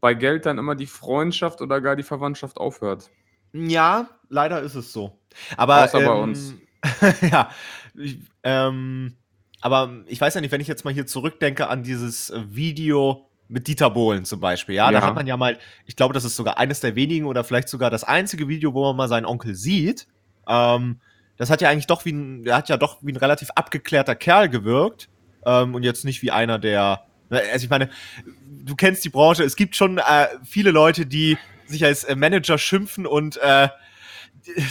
[0.04, 3.10] bei Geld dann immer die Freundschaft oder gar die Verwandtschaft aufhört.
[3.54, 5.18] Ja, leider ist es so.
[5.56, 6.54] Aber Außer bei ähm, uns.
[7.32, 7.50] ja,
[7.96, 9.16] ich, ähm,
[9.62, 13.68] aber ich weiß ja nicht, wenn ich jetzt mal hier zurückdenke an dieses Video mit
[13.68, 15.06] Dieter Bohlen zum Beispiel, ja, da Ja.
[15.06, 17.90] hat man ja mal, ich glaube, das ist sogar eines der wenigen oder vielleicht sogar
[17.90, 20.10] das einzige Video, wo man mal seinen Onkel sieht.
[20.50, 21.00] Ähm,
[21.38, 24.50] das hat ja eigentlich doch wie ein, hat ja doch wie ein relativ abgeklärter Kerl
[24.50, 25.08] gewirkt
[25.46, 27.06] ähm, und jetzt nicht wie einer, der,
[27.40, 27.90] also ich meine,
[28.66, 32.58] du kennst die Branche, es gibt schon äh, viele Leute, die sich als äh, Manager
[32.58, 33.70] schimpfen und äh,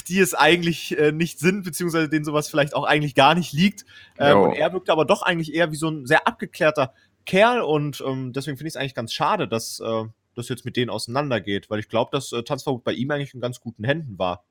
[0.08, 3.84] die- es eigentlich äh, nicht sind, beziehungsweise denen sowas vielleicht auch eigentlich gar nicht liegt.
[4.18, 6.92] Ähm, und er wirkt aber doch eigentlich eher wie so ein sehr abgeklärter
[7.24, 10.76] Kerl und ähm, deswegen finde ich es eigentlich ganz schade, dass äh, das jetzt mit
[10.76, 14.18] denen auseinandergeht, weil ich glaube, dass äh, Tanzverbot bei ihm eigentlich in ganz guten Händen
[14.18, 14.44] war.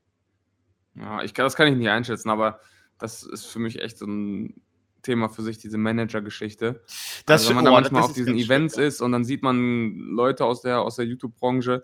[0.96, 2.60] Ja, ich das kann ich nicht einschätzen, aber
[3.00, 4.62] das ist für mich echt so ein
[5.02, 6.84] Thema für sich, diese Manager-Geschichte.
[7.26, 9.24] Das, also wenn man da oh, manchmal das auf diesen Events schlimm, ist und dann
[9.24, 11.84] sieht man Leute aus der, aus der YouTube-Branche,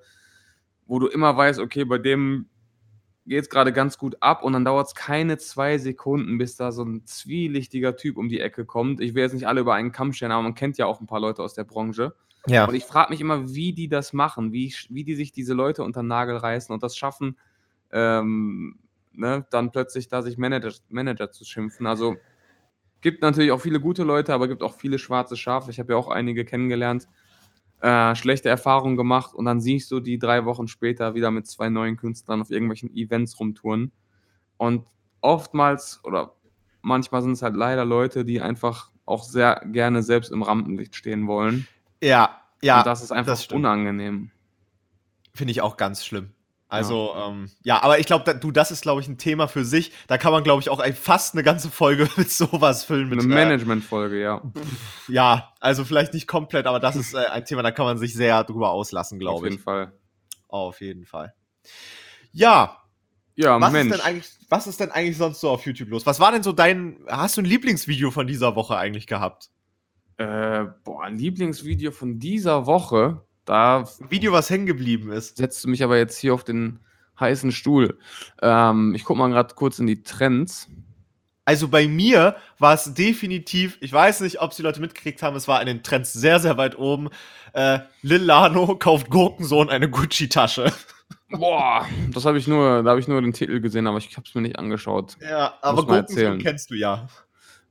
[0.85, 2.47] wo du immer weißt, okay, bei dem
[3.27, 6.71] geht es gerade ganz gut ab und dann dauert es keine zwei Sekunden, bis da
[6.71, 9.01] so ein zwielichtiger Typ um die Ecke kommt.
[9.01, 11.07] Ich will jetzt nicht alle über einen Kamm stellen, aber man kennt ja auch ein
[11.07, 12.15] paar Leute aus der Branche.
[12.47, 12.65] Ja.
[12.65, 15.83] Und ich frage mich immer, wie die das machen, wie, wie die sich diese Leute
[15.83, 17.37] unter den Nagel reißen und das schaffen,
[17.91, 18.79] ähm,
[19.11, 21.85] ne, dann plötzlich da sich Manager, Manager zu schimpfen.
[21.85, 22.15] Also
[23.01, 25.71] gibt natürlich auch viele gute Leute, aber gibt auch viele schwarze Schafe.
[25.71, 27.07] Ich habe ja auch einige kennengelernt,
[27.81, 31.69] äh, schlechte Erfahrungen gemacht und dann siehst du die drei Wochen später wieder mit zwei
[31.69, 33.91] neuen Künstlern auf irgendwelchen Events rumtouren.
[34.57, 34.85] Und
[35.21, 36.33] oftmals oder
[36.81, 41.27] manchmal sind es halt leider Leute, die einfach auch sehr gerne selbst im Rampenlicht stehen
[41.27, 41.67] wollen.
[42.01, 44.31] ja, ja, und das ist einfach das unangenehm.
[45.33, 46.31] finde ich auch ganz schlimm.
[46.69, 49.47] Also, ja, ähm, ja aber ich glaube, da, du, das ist, glaube ich, ein Thema
[49.47, 49.93] für sich.
[50.07, 53.09] Da kann man, glaube ich, auch ein, fast eine ganze Folge mit sowas füllen.
[53.09, 54.41] Mit, Eine äh, Management-Folge, ja.
[55.07, 58.13] ja, also vielleicht nicht komplett, aber das ist äh, ein Thema, da kann man sich
[58.13, 59.63] sehr drüber auslassen, Auf glaube jeden ich.
[59.63, 59.93] Fall.
[60.49, 61.33] Auf jeden Fall.
[62.31, 62.77] Ja,
[63.35, 63.91] Ja, was Mensch.
[63.91, 66.05] ist, denn eigentlich, was ist denn eigentlich sonst so auf YouTube los?
[66.05, 69.51] Was war denn so dein, hast du ein Lieblingsvideo von dieser Woche eigentlich gehabt?
[70.17, 73.26] Äh, boah, ein Lieblingsvideo von dieser Woche.
[73.47, 75.37] Da Video, was hängen geblieben ist.
[75.37, 76.79] setzt du mich aber jetzt hier auf den
[77.19, 77.97] heißen Stuhl.
[78.41, 80.69] Ähm, ich gucke mal gerade kurz in die Trends.
[81.45, 85.37] Also bei mir war es definitiv, ich weiß nicht, ob es die Leute mitgekriegt haben,
[85.37, 87.07] es war in den Trends sehr, sehr weit oben.
[87.53, 90.73] Äh, Lil Lano kauft Gurkensohn eine Gucci-Tasche.
[91.29, 94.27] Boah, das habe ich nur, da habe ich nur den Titel gesehen, aber ich habe
[94.27, 95.15] es mir nicht angeschaut.
[95.21, 97.07] Ja, aber Gurkensohn kennst du ja.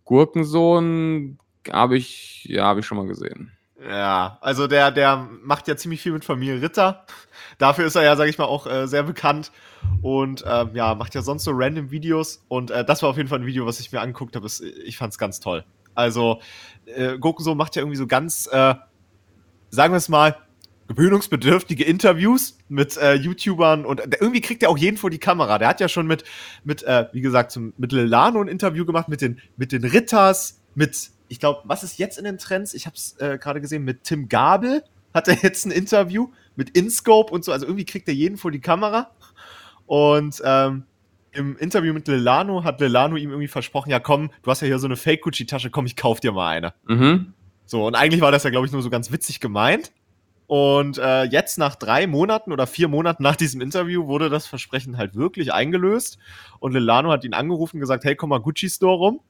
[0.05, 1.39] Gurkensohn
[1.71, 3.53] habe ich, ja, habe ich schon mal gesehen.
[3.83, 7.05] Ja, also der, der macht ja ziemlich viel mit Familie Ritter.
[7.59, 9.53] Dafür ist er ja, sag ich mal, auch äh, sehr bekannt.
[10.03, 12.45] Und ähm, ja, macht ja sonst so random Videos.
[12.49, 14.49] Und äh, das war auf jeden Fall ein Video, was ich mir angeguckt habe.
[14.85, 15.65] Ich fand's ganz toll.
[15.95, 16.41] Also,
[16.87, 18.75] äh, Gokuso macht ja irgendwie so ganz, äh,
[19.71, 20.37] sagen wir es mal,
[20.89, 25.59] gewöhnungsbedürftige Interviews mit äh, YouTubern und der, irgendwie kriegt er auch jeden vor die Kamera.
[25.59, 26.25] Der hat ja schon mit,
[26.65, 30.61] mit äh, wie gesagt, zum, mit Lilano ein Interview gemacht, mit den, mit den Ritters,
[30.75, 32.75] mit, ich glaube, was ist jetzt in den Trends?
[32.75, 34.85] Ich habe es äh, gerade gesehen, mit Tim Gabel
[35.15, 37.53] hat er jetzt ein Interview, mit InScope und so.
[37.53, 39.11] Also irgendwie kriegt er jeden vor die Kamera.
[39.87, 40.85] Und ähm,
[41.33, 44.79] im Interview mit Lilano hat Lilano ihm irgendwie versprochen, ja komm, du hast ja hier
[44.79, 46.75] so eine Fake-Gucci-Tasche, komm, ich kauf dir mal eine.
[46.87, 47.35] Mhm.
[47.67, 49.93] So, und eigentlich war das ja, glaube ich, nur so ganz witzig gemeint.
[50.47, 54.97] Und äh, jetzt nach drei Monaten oder vier Monaten nach diesem Interview wurde das Versprechen
[54.97, 56.19] halt wirklich eingelöst.
[56.61, 59.21] Und Lilano hat ihn angerufen und gesagt, hey, komm mal Gucci Store rum.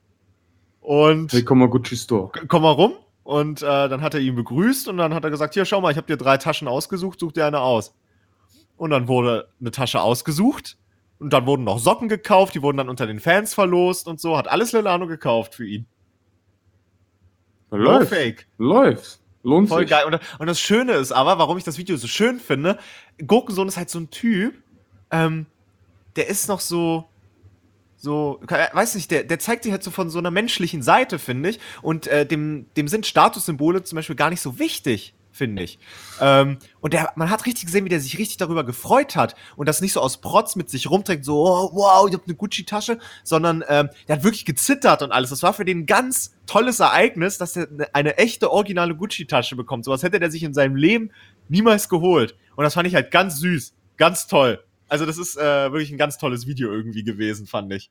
[0.87, 2.31] Und hey, komm mal Gucci Store.
[2.47, 2.93] Komm mal rum.
[3.25, 5.91] Und äh, dann hat er ihn begrüßt und dann hat er gesagt, hier, schau mal,
[5.91, 7.93] ich habe dir drei Taschen ausgesucht, such dir eine aus.
[8.77, 10.79] Und dann wurde eine Tasche ausgesucht.
[11.19, 14.39] Und dann wurden noch Socken gekauft, die wurden dann unter den Fans verlost und so.
[14.39, 15.87] Hat alles Lilano gekauft für ihn.
[17.73, 18.13] Läuft.
[18.13, 18.47] No fake.
[18.59, 19.19] Läuft.
[19.43, 19.91] Lohnt Voll sich.
[19.91, 20.05] geil.
[20.05, 22.79] Und, und, das Schöne ist aber, warum ich das Video so schön finde,
[23.27, 24.55] Gokusohn ist halt so ein Typ,
[25.11, 25.47] ähm,
[26.15, 27.07] der ist noch so,
[28.07, 31.51] so, weiß nicht, der, der zeigt sich halt so von so einer menschlichen Seite, finde
[31.51, 31.59] ich.
[31.83, 35.79] Und äh, dem, dem sind Statussymbole zum Beispiel gar nicht so wichtig finde ich.
[36.19, 39.69] Ähm, und der, man hat richtig gesehen, wie der sich richtig darüber gefreut hat und
[39.69, 42.99] das nicht so aus Protz mit sich rumträgt, so, oh, wow, ich hab eine Gucci-Tasche,
[43.23, 45.29] sondern ähm, der hat wirklich gezittert und alles.
[45.29, 49.57] Das war für den ein ganz tolles Ereignis, dass er eine, eine echte, originale Gucci-Tasche
[49.57, 49.85] bekommt.
[49.85, 51.11] Sowas hätte der sich in seinem Leben
[51.51, 52.35] niemals geholt.
[52.57, 54.65] Und das fand ich halt ganz süß, ganz toll.
[54.89, 57.91] Also das ist äh, wirklich ein ganz tolles Video irgendwie gewesen, fand ich.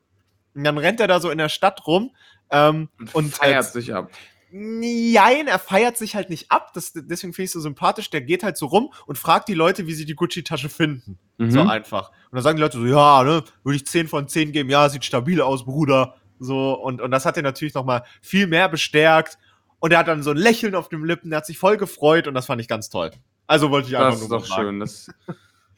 [0.53, 2.11] Und dann rennt er da so in der Stadt rum
[2.49, 4.09] ähm, und, und feiert äh, sich ab.
[4.51, 6.71] Nein, er feiert sich halt nicht ab.
[6.73, 8.09] Das, deswegen finde ich so sympathisch.
[8.09, 11.19] Der geht halt so rum und fragt die Leute, wie sie die Gucci-Tasche finden.
[11.37, 11.51] Mhm.
[11.51, 12.09] So einfach.
[12.09, 14.69] Und dann sagen die Leute so, ja, ne, würde ich 10 von 10 geben.
[14.69, 16.15] Ja, sieht stabil aus, Bruder.
[16.39, 19.37] So, und, und das hat er natürlich noch mal viel mehr bestärkt.
[19.79, 21.31] Und er hat dann so ein Lächeln auf den Lippen.
[21.31, 23.11] Der hat sich voll gefreut und das fand ich ganz toll.
[23.47, 24.79] Also wollte ich einfach das nur Das ist doch schön.
[24.79, 25.09] Das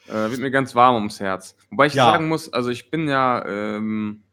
[0.07, 1.55] äh, wird mir ganz warm ums Herz.
[1.69, 2.05] Wobei ich ja.
[2.05, 3.45] sagen muss, also ich bin ja...
[3.45, 4.23] Ähm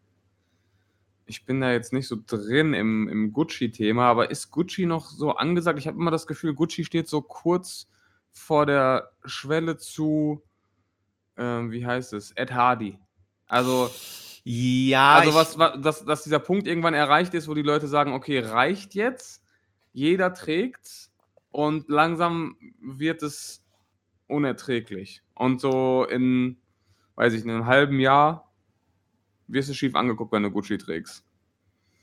[1.27, 5.35] ich bin da jetzt nicht so drin im, im Gucci-Thema, aber ist Gucci noch so
[5.35, 5.79] angesagt?
[5.79, 7.89] Ich habe immer das Gefühl, Gucci steht so kurz
[8.33, 10.43] vor der Schwelle zu,
[11.37, 12.99] ähm, wie heißt es, Ed Hardy.
[13.47, 13.91] Also,
[14.43, 18.13] ja, also was, was dass, dass dieser Punkt irgendwann erreicht ist, wo die Leute sagen,
[18.13, 19.43] okay, reicht jetzt,
[19.93, 21.11] jeder trägt
[21.51, 23.64] und langsam wird es
[24.27, 25.23] unerträglich.
[25.35, 26.57] Und so in,
[27.17, 28.53] weiß ich, in einem halben Jahr
[29.49, 31.25] wirst du schief angeguckt, wenn du Gucci trägst.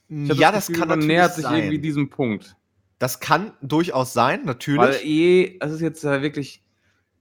[0.10, 1.57] ja, das, das kann man nähert sich sein.
[1.57, 2.55] irgendwie diesem Punkt.
[2.99, 4.79] Das kann durchaus sein, natürlich.
[4.79, 6.63] Weil eh, das ist jetzt ja wirklich,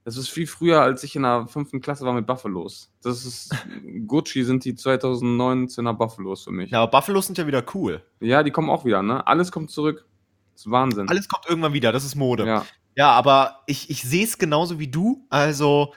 [0.03, 2.93] das ist viel früher, als ich in der fünften Klasse war mit Buffalos.
[3.01, 3.55] Das ist,
[4.07, 6.69] Gucci sind die 2019er Buffalos für mich.
[6.69, 8.03] Ja, aber Buffalos sind ja wieder cool.
[8.19, 9.25] Ja, die kommen auch wieder, ne?
[9.25, 10.05] Alles kommt zurück.
[10.53, 11.09] Das ist Wahnsinn.
[11.09, 12.45] Alles kommt irgendwann wieder, das ist Mode.
[12.45, 15.25] Ja, ja aber ich, ich sehe es genauso wie du.
[15.29, 15.93] Also,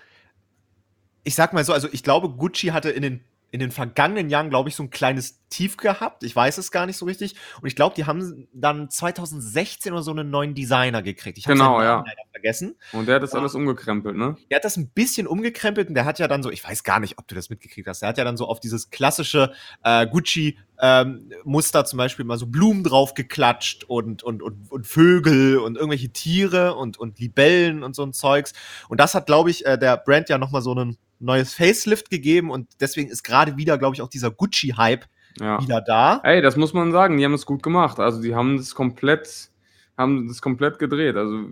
[1.24, 4.50] ich sag mal so, also ich glaube, Gucci hatte in den in den vergangenen Jahren,
[4.50, 6.24] glaube ich, so ein kleines Tief gehabt.
[6.24, 7.36] Ich weiß es gar nicht so richtig.
[7.62, 11.38] Und ich glaube, die haben dann 2016 oder so einen neuen Designer gekriegt.
[11.38, 11.98] Ich habe genau, ja.
[12.04, 12.74] leider vergessen.
[12.90, 14.36] Und der hat das ähm, alles umgekrempelt, ne?
[14.50, 16.98] Der hat das ein bisschen umgekrempelt und der hat ja dann so, ich weiß gar
[16.98, 19.52] nicht, ob du das mitgekriegt hast, der hat ja dann so auf dieses klassische
[19.84, 25.58] äh, Gucci-Muster ähm, zum Beispiel mal so Blumen drauf geklatscht und, und, und, und Vögel
[25.58, 28.52] und irgendwelche Tiere und, und Libellen und so ein Zeugs.
[28.88, 32.50] Und das hat, glaube ich, äh, der Brand ja nochmal so einen neues Facelift gegeben
[32.50, 35.06] und deswegen ist gerade wieder, glaube ich, auch dieser Gucci-Hype
[35.40, 35.60] ja.
[35.60, 36.20] wieder da.
[36.22, 37.98] Ey, das muss man sagen, die haben es gut gemacht.
[37.98, 39.50] Also die haben das komplett,
[39.96, 41.16] haben das komplett gedreht.
[41.16, 41.44] Also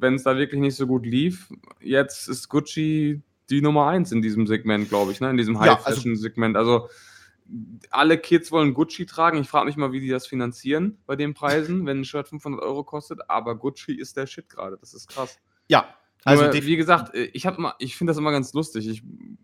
[0.00, 1.48] wenn es da wirklich nicht so gut lief,
[1.80, 5.30] jetzt ist Gucci die Nummer eins in diesem Segment, glaube ich, ne?
[5.30, 6.56] in diesem High-Fashion-Segment.
[6.56, 6.88] Also
[7.90, 9.38] alle Kids wollen Gucci tragen.
[9.38, 12.60] Ich frage mich mal, wie die das finanzieren bei den Preisen, wenn ein Shirt 500
[12.60, 13.20] Euro kostet.
[13.28, 14.76] Aber Gucci ist der Shit gerade.
[14.78, 15.38] Das ist krass.
[15.68, 18.88] Ja, also, Nur, wie gesagt, äh, ich, ich finde das immer ganz lustig.
[18.88, 19.02] Ich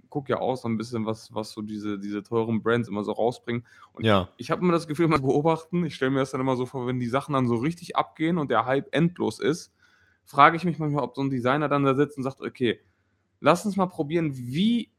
[0.09, 3.13] gucke ja auch so ein bisschen, was, was so diese, diese teuren Brands immer so
[3.13, 3.65] rausbringen.
[3.93, 4.29] Und ja.
[4.37, 6.87] ich habe immer das Gefühl, mal beobachten, ich stelle mir das dann immer so vor,
[6.87, 9.73] wenn die Sachen dann so richtig abgehen und der Hype endlos ist,
[10.25, 12.81] frage ich mich manchmal, ob so ein Designer dann da sitzt und sagt, okay,
[13.41, 14.91] lass uns mal probieren, wie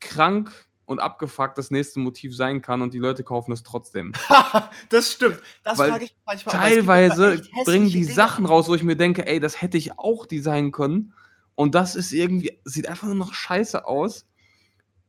[0.00, 4.12] krank und abgefuckt das nächste Motiv sein kann und die Leute kaufen es trotzdem.
[4.88, 5.40] das stimmt.
[5.64, 6.54] Das frage ich manchmal.
[6.54, 8.12] Teilweise bringen die Dinge.
[8.12, 11.12] Sachen raus, wo ich mir denke, ey, das hätte ich auch designen können.
[11.56, 14.26] Und das ist irgendwie, sieht einfach nur noch scheiße aus.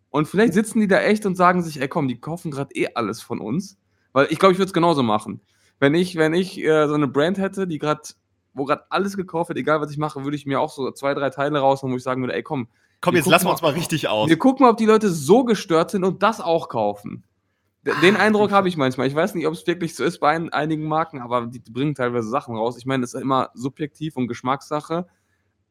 [0.09, 2.87] Und vielleicht sitzen die da echt und sagen sich, ey, komm, die kaufen gerade eh
[2.95, 3.77] alles von uns.
[4.13, 5.41] Weil ich glaube, ich würde es genauso machen.
[5.79, 8.01] Wenn ich, wenn ich äh, so eine Brand hätte, die gerade
[8.57, 11.13] wo gerade alles gekauft wird, egal was ich mache, würde ich mir auch so zwei,
[11.13, 12.67] drei Teile rausholen, wo ich sagen würde, ey komm,
[13.01, 14.29] Komm, Wir jetzt lassen wir uns mal richtig aus.
[14.29, 17.23] wir gucken mal, ob die Leute so gestört sind und das auch kaufen.
[18.01, 19.07] Den Eindruck habe ich manchmal.
[19.07, 21.95] Ich weiß nicht, ob es wirklich so ist bei ein, einigen Marken, aber die, bringen
[21.95, 22.77] teilweise Sachen raus.
[22.77, 25.07] Ich meine, das ist immer subjektiv und Geschmackssache,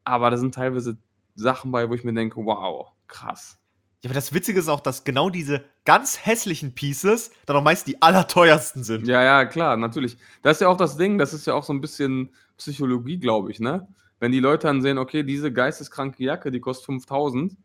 [0.04, 0.96] aber da sind teilweise
[1.34, 3.58] Sachen bei, wo ich mir denke, wow, krass.
[4.02, 7.86] Ja, aber das Witzige ist auch, dass genau diese ganz hässlichen Pieces dann auch meist
[7.86, 9.06] die allerteuersten sind.
[9.06, 10.16] Ja, ja, klar, natürlich.
[10.42, 13.50] Das ist ja auch das Ding, das ist ja auch so ein bisschen Psychologie, glaube
[13.50, 13.88] ich, ne?
[14.20, 17.56] Wenn die Leute dann sehen, okay, diese geisteskranke Jacke, die kostet 5000,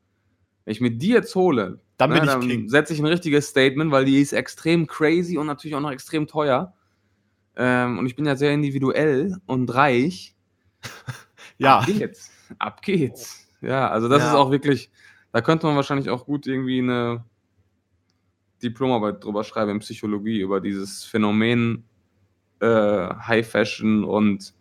[0.66, 3.92] wenn ich mir die jetzt hole, Dann bin ne, dann setze ich ein richtiges Statement,
[3.92, 6.74] weil die ist extrem crazy und natürlich auch noch extrem teuer.
[7.56, 10.36] Ähm, und ich bin ja sehr individuell und reich.
[11.58, 11.80] Ja.
[11.80, 12.32] Ab geht's.
[12.58, 13.48] Ab geht's.
[13.62, 14.30] Ja, also das Ja.
[14.30, 14.90] ist auch wirklich,
[15.32, 17.24] da könnte man wahrscheinlich auch gut irgendwie eine
[18.64, 21.84] Diplomarbeit drüber schreiben in Psychologie, über dieses Phänomen
[22.62, 24.56] äh, High Fashion und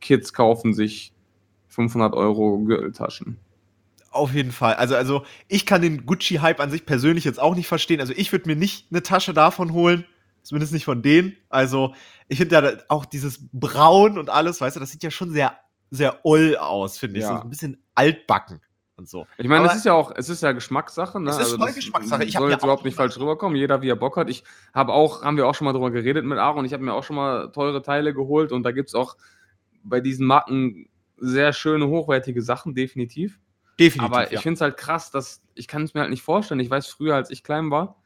[0.00, 1.14] Kids kaufen sich
[1.76, 3.38] 500 Euro Gürteltaschen.
[4.10, 4.74] Auf jeden Fall.
[4.74, 8.00] Also, also ich kann den Gucci-Hype an sich persönlich jetzt auch nicht verstehen.
[8.00, 10.06] Also ich würde mir nicht eine Tasche davon holen.
[10.42, 11.36] Zumindest nicht von denen.
[11.50, 11.94] Also
[12.28, 15.58] ich finde ja auch dieses Braun und alles, weißt du, das sieht ja schon sehr,
[15.90, 17.24] sehr oll aus, finde ich.
[17.24, 17.36] Ja.
[17.36, 18.60] So ein bisschen altbacken
[18.96, 19.26] und so.
[19.36, 21.20] Ich meine, es ist ja auch, es ist ja Geschmackssache.
[21.20, 21.30] Ne?
[21.30, 22.24] Es ist voll das Geschmackssache.
[22.24, 23.58] Ich soll jetzt überhaupt nicht falsch rüberkommen.
[23.58, 24.30] Jeder, wie er Bock hat.
[24.30, 26.64] Ich habe auch, haben wir auch schon mal drüber geredet mit Aaron.
[26.64, 29.16] Ich habe mir auch schon mal teure Teile geholt und da gibt es auch
[29.82, 33.38] bei diesen Marken sehr schöne, hochwertige Sachen, definitiv.
[33.78, 34.02] Definitiv.
[34.02, 34.32] Aber ja.
[34.32, 36.60] ich finde es halt krass, dass ich kann es mir halt nicht vorstellen.
[36.60, 37.96] Ich weiß früher, als ich klein war,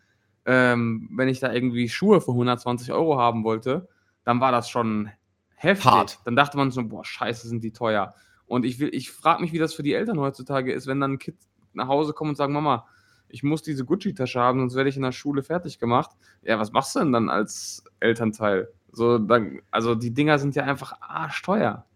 [0.46, 3.88] ähm, wenn ich da irgendwie Schuhe für 120 Euro haben wollte,
[4.25, 5.11] dann war das schon
[5.55, 5.90] heftig.
[5.90, 6.18] Hart.
[6.25, 8.14] Dann dachte man so, boah, scheiße, sind die teuer.
[8.46, 11.12] Und ich, will- ich frage mich, wie das für die Eltern heutzutage ist, wenn dann
[11.14, 11.38] ein Kind
[11.73, 12.87] nach Hause kommt und sagt, Mama,
[13.29, 16.11] ich muss diese Gucci-Tasche haben, sonst werde ich in der Schule fertig gemacht.
[16.42, 18.73] Ja, was machst du denn dann als Elternteil?
[18.90, 21.87] So, dann, also die Dinger sind ja einfach arschteuer.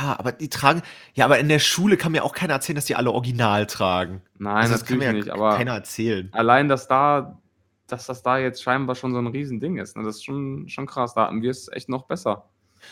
[0.00, 0.82] Ja, aber die tragen.
[1.14, 4.22] Ja, aber in der Schule kann mir auch keiner erzählen, dass die alle original tragen.
[4.38, 6.28] Nein, Also das kann natürlich mir ja nicht, aber keiner erzählen.
[6.32, 7.38] allein, dass da,
[7.86, 10.02] dass das da jetzt scheinbar schon so ein Riesending ist, ne?
[10.04, 11.14] das ist schon, schon krass.
[11.14, 12.44] Da hatten wir es echt noch besser.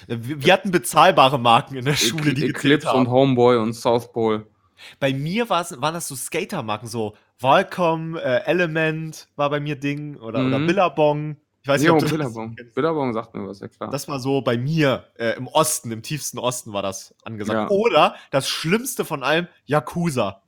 [0.07, 3.01] Wir, wir hatten bezahlbare Marken in der Schule, die gezählt Eclipse haben.
[3.01, 4.47] und Homeboy und South Pole.
[4.99, 10.45] Bei mir waren das so Skatermarken, so Volcom, äh, Element war bei mir Ding oder,
[10.45, 10.67] oder Mhm.
[10.67, 11.37] Billabong.
[11.63, 12.57] Ich weiß nicht, ob du das Billabong.
[12.75, 13.89] Billabong sagt mir was, ja klar.
[13.91, 17.71] Das war so bei mir äh, im Osten, im tiefsten Osten war das angesagt.
[17.71, 17.77] Ja.
[17.77, 20.43] Oder das Schlimmste von allem, Yakuza.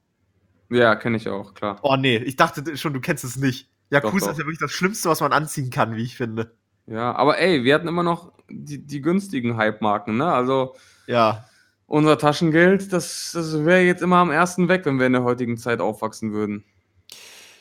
[0.71, 1.79] ja, kenne ich auch, klar.
[1.83, 3.69] Oh nee, ich dachte schon, du kennst es nicht.
[3.91, 4.33] Yakuza Doch, doch.
[4.33, 6.57] ist ja wirklich das Schlimmste, was man anziehen kann, wie ich finde.
[6.87, 10.33] Ja, aber ey, wir hatten immer noch die, die günstigen Hype-Marken, ne?
[10.33, 10.75] Also
[11.07, 11.45] Ja.
[11.87, 15.57] unser Taschengeld, das, das wäre jetzt immer am ersten weg, wenn wir in der heutigen
[15.59, 16.65] Zeit aufwachsen würden.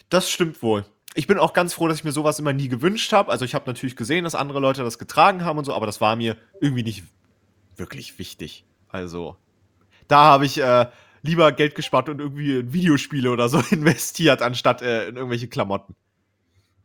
[0.09, 0.85] Das stimmt wohl.
[1.15, 3.31] Ich bin auch ganz froh, dass ich mir sowas immer nie gewünscht habe.
[3.31, 6.01] Also ich habe natürlich gesehen, dass andere Leute das getragen haben und so, aber das
[6.01, 7.03] war mir irgendwie nicht
[7.75, 8.65] wirklich wichtig.
[8.89, 9.37] Also
[10.07, 10.87] da habe ich äh,
[11.21, 15.95] lieber Geld gespart und irgendwie in Videospiele oder so investiert, anstatt äh, in irgendwelche Klamotten.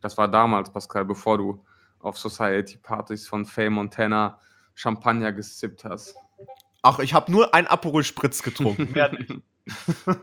[0.01, 1.65] Das war damals, Pascal, bevor du
[1.99, 4.39] auf Society-Partys von Faye Montana
[4.73, 6.15] Champagner gesippt hast.
[6.81, 8.89] Ach, ich habe nur ein Aperol Spritz getrunken.
[8.93, 9.33] Mehr nicht.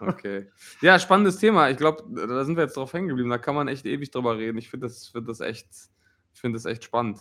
[0.00, 0.46] Okay.
[0.80, 1.70] Ja, spannendes Thema.
[1.70, 3.30] Ich glaube, da sind wir jetzt drauf hängen geblieben.
[3.30, 4.58] Da kann man echt ewig drüber reden.
[4.58, 5.68] Ich finde das, find das echt,
[6.34, 7.20] ich finde das echt spannend.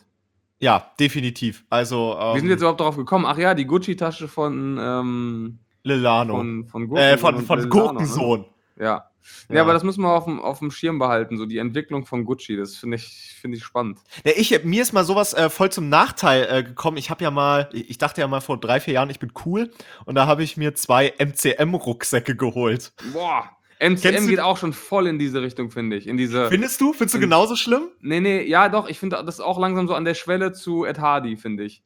[0.60, 1.66] ja, definitiv.
[1.70, 3.26] Also ähm, Wie sind wir jetzt überhaupt darauf gekommen?
[3.28, 6.38] Ach ja, die Gucci-Tasche von, ähm, Lilano.
[6.38, 7.90] von, von äh, von, von Lil Nano, ne?
[7.90, 8.46] Gurkensohn.
[8.80, 9.10] Ja.
[9.50, 9.56] Ja.
[9.56, 9.62] Ja.
[9.62, 12.56] aber das müssen wir auf dem, auf dem Schirm behalten, so die Entwicklung von Gucci.
[12.56, 14.00] Das finde ich, finde ich spannend.
[14.24, 16.98] Ja, ich, mir ist mal sowas äh, voll zum Nachteil äh, gekommen.
[16.98, 19.72] Ich habe ja mal, ich dachte ja mal vor drei, vier Jahren, ich bin cool.
[20.06, 22.94] Und da habe ich mir zwei MCM-Rucksäcke geholt.
[23.14, 26.08] Boah, MCM geht auch schon voll in diese Richtung, finde ich.
[26.08, 26.50] In diese.
[26.50, 26.94] Findest du?
[26.94, 27.90] Findest du genauso schlimm?
[28.02, 31.00] nee, nee, ja, doch, ich finde das auch langsam so an der Schwelle zu Ed
[31.00, 31.84] Hardy, finde ich.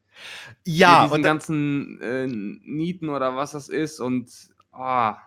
[0.65, 4.29] Ja, Mit diesen und ganzen äh, Nieten oder was das ist und.
[4.71, 5.17] ah.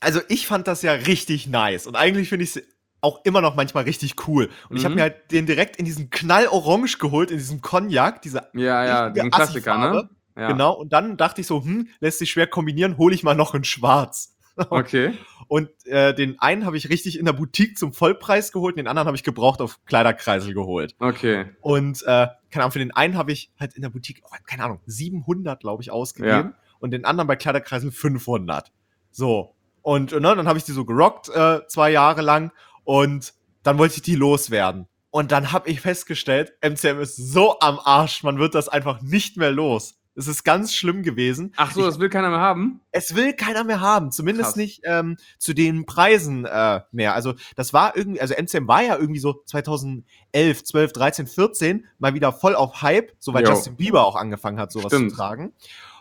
[0.00, 1.86] Also ich fand das ja richtig nice.
[1.86, 2.62] Und eigentlich finde ich es
[3.02, 4.50] auch immer noch manchmal richtig cool.
[4.68, 4.96] Und ich habe Mhm.
[4.96, 9.30] mir halt den direkt in diesen Knallorange geholt, in diesem Cognac, diese Ja, ja, den
[9.30, 10.10] Klassiker, ne?
[10.36, 10.48] Ja.
[10.52, 10.72] Genau.
[10.74, 13.64] Und dann dachte ich so, hm, lässt sich schwer kombinieren, hole ich mal noch in
[13.64, 14.36] Schwarz.
[14.68, 15.14] Okay.
[15.48, 19.06] Und äh, den einen habe ich richtig in der Boutique zum Vollpreis geholt, den anderen
[19.06, 20.94] habe ich gebraucht auf Kleiderkreisel geholt.
[20.98, 21.46] Okay.
[21.62, 24.64] Und äh, keine Ahnung, für den einen habe ich halt in der Boutique, oh, keine
[24.64, 26.54] Ahnung, 700, glaube ich, ausgegeben.
[26.78, 28.70] Und den anderen bei Kleiderkreisel 500.
[29.10, 29.54] So.
[29.82, 32.52] Und ne, dann habe ich die so gerockt äh, zwei Jahre lang.
[32.84, 34.86] Und dann wollte ich die loswerden.
[35.10, 39.36] Und dann habe ich festgestellt, MCM ist so am Arsch, man wird das einfach nicht
[39.36, 39.96] mehr los.
[40.16, 41.52] Es ist ganz schlimm gewesen.
[41.56, 42.80] Ach so, Ich- das will keiner mehr haben?
[42.90, 44.56] es will keiner mehr haben, zumindest Krass.
[44.56, 47.14] nicht ähm, zu den Preisen äh, mehr.
[47.14, 52.14] Also das war irgendwie, also MCM war ja irgendwie so 2011, 12, 13, 14 mal
[52.14, 53.50] wieder voll auf Hype, so weil Jo.
[53.50, 55.10] Justin Bieber auch angefangen hat, sowas Stimmt.
[55.10, 55.52] zu tragen.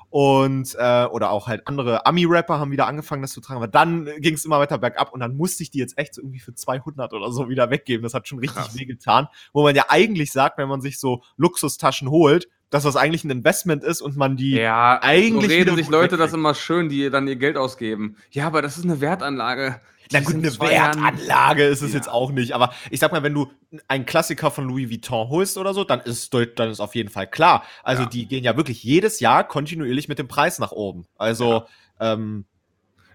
[0.10, 3.58] Und, äh, oder auch halt andere Ami-Rapper haben wieder angefangen, das zu tragen.
[3.58, 6.22] Aber dann ging es immer weiter bergab und dann musste ich die jetzt echt so
[6.22, 8.04] irgendwie für 200 oder so wieder weggeben.
[8.04, 8.78] Das hat schon richtig Krass.
[8.78, 9.28] weh getan.
[9.54, 13.32] Wo man ja eigentlich sagt, wenn man sich so Luxustaschen holt, dass das eigentlich ein
[13.32, 16.34] Investment ist und man die Ja, eigentlich so reden sich Leute das wegkriegt.
[16.36, 18.16] immer schön, die dann ihr Geld ausgeben.
[18.32, 19.80] Ja, aber das ist eine Wertanlage.
[20.12, 21.98] Na Die gut, eine Wertanlage ist es Ja.
[21.98, 22.54] jetzt auch nicht.
[22.54, 23.48] Aber ich sag mal, wenn du
[23.88, 27.10] einen Klassiker von Louis Vuitton holst oder so, dann ist, deut- dann ist auf jeden
[27.10, 27.64] Fall klar.
[27.84, 28.10] Also Ja.
[28.10, 31.06] die gehen ja wirklich jedes Jahr kontinuierlich mit dem Preis nach oben.
[31.18, 31.66] Also,
[32.00, 32.46] ähm,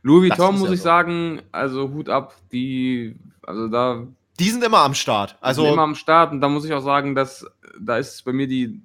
[0.02, 0.84] Louis Vuitton muss ja ich so.
[0.84, 4.06] sagen, also Hut ab, die, also da
[4.38, 5.36] die sind immer am Start.
[5.40, 7.46] also Also, immer am Start und da muss ich auch sagen, dass
[7.80, 8.82] da ist bei mir die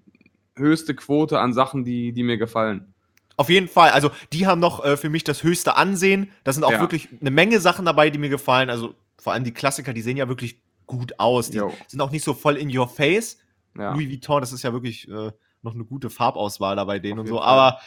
[0.56, 2.94] höchste Quote an Sachen, die, die mir gefallen.
[3.40, 3.92] Auf jeden Fall.
[3.92, 6.30] Also, die haben noch äh, für mich das höchste Ansehen.
[6.44, 6.82] Da sind auch Ja.
[6.82, 8.70] wirklich eine Menge Sachen dabei, die mir gefallen.
[8.70, 11.50] Also, vor allem die Klassiker, die sehen ja wirklich gut aus.
[11.50, 11.74] Die Jo.
[11.88, 13.38] sind auch nicht so voll in your face.
[13.78, 13.94] Ja.
[13.94, 15.32] Louis Vuitton, das ist ja wirklich äh,
[15.62, 17.38] noch eine gute Farbauswahl da bei denen Auf und so.
[17.38, 17.48] Fall.
[17.48, 17.80] Aber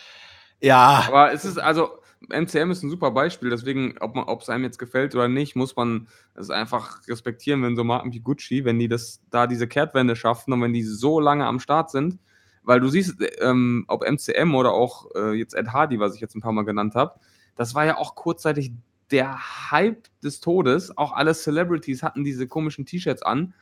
[0.60, 1.90] ja, Aber es ist also,
[2.30, 6.06] MCM ist ein super Beispiel, deswegen, ob es einem jetzt gefällt oder nicht, muss man
[6.34, 10.52] es einfach respektieren, wenn so Marken wie Gucci, wenn die das da diese Kehrtwende schaffen
[10.52, 12.18] und wenn die so lange am Start sind,
[12.62, 16.34] weil du siehst, ähm, ob MCM oder auch äh, jetzt Ed Hardy, was ich jetzt
[16.34, 17.18] ein paar Mal genannt habe,
[17.56, 18.72] das war ja auch kurzzeitig
[19.10, 20.96] der Hype des Todes.
[20.96, 23.54] Auch alle Celebrities hatten diese komischen T-Shirts an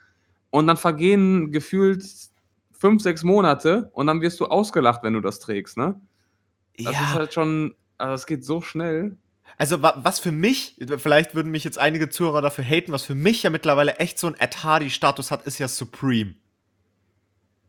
[0.51, 2.05] und dann vergehen gefühlt
[2.73, 6.01] fünf, sechs Monate und dann wirst du ausgelacht, wenn du das trägst, ne?
[6.79, 9.19] Das ist halt schon, also es geht so schnell.
[9.59, 13.15] Also wa was für mich, vielleicht würden mich jetzt einige Zuhörer dafür haten, was für
[13.15, 16.37] mich ja mittlerweile echt so ein Ed Hardy-Status hat, ist ja Supreme.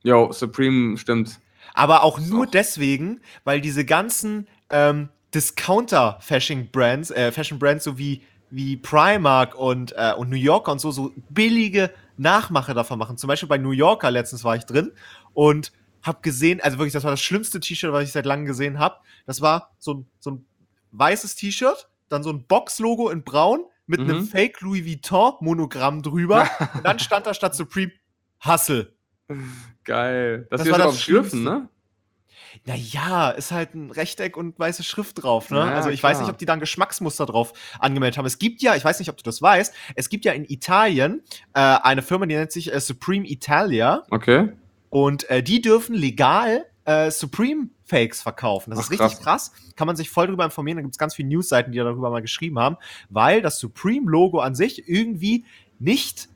[0.03, 1.39] Jo, Supreme stimmt.
[1.73, 2.51] Aber auch nur Doch.
[2.51, 10.29] deswegen, weil diese ganzen ähm, Discounter-Fashion-Brands, äh, Fashion-Brands so wie, wie Primark und, äh, und
[10.29, 13.17] New Yorker und so, so billige Nachmache davon machen.
[13.17, 14.91] Zum Beispiel bei New Yorker letztens war ich drin
[15.33, 15.71] und
[16.03, 18.95] hab gesehen, also wirklich, das war das schlimmste T-Shirt, was ich seit langem gesehen habe.
[19.25, 20.45] Das war so ein, so ein
[20.91, 24.09] weißes T-Shirt, dann so ein Box-Logo in braun mit Mhm.
[24.09, 27.91] einem Fake Louis Vuitton-Monogramm drüber und dann stand da statt Supreme
[28.43, 28.93] Hustle.
[29.84, 30.47] Geil.
[30.49, 31.38] Das, Das war das Schlimmste.
[31.38, 31.69] ne?
[32.65, 35.59] Naja, ist halt ein Rechteck und weiße Schrift drauf, ne?
[35.59, 36.11] Ja, also ich klar.
[36.11, 38.25] weiß nicht, ob die da ein Geschmacksmuster drauf angemeldet haben.
[38.25, 41.21] Es gibt ja, ich weiß nicht, ob du das weißt, es gibt ja in Italien
[41.53, 44.51] äh, eine Firma, die nennt sich äh, Supreme Italia Okay.
[44.89, 48.71] und äh, die dürfen legal äh, Supreme Fakes verkaufen.
[48.71, 49.53] Das Ach, ist richtig krass.
[49.75, 50.77] Kann man sich voll drüber informieren.
[50.77, 52.77] Da gibt es ganz viele Newsseiten, die darüber mal geschrieben haben,
[53.09, 55.45] weil das Supreme-Logo an sich irgendwie
[55.79, 56.27] nicht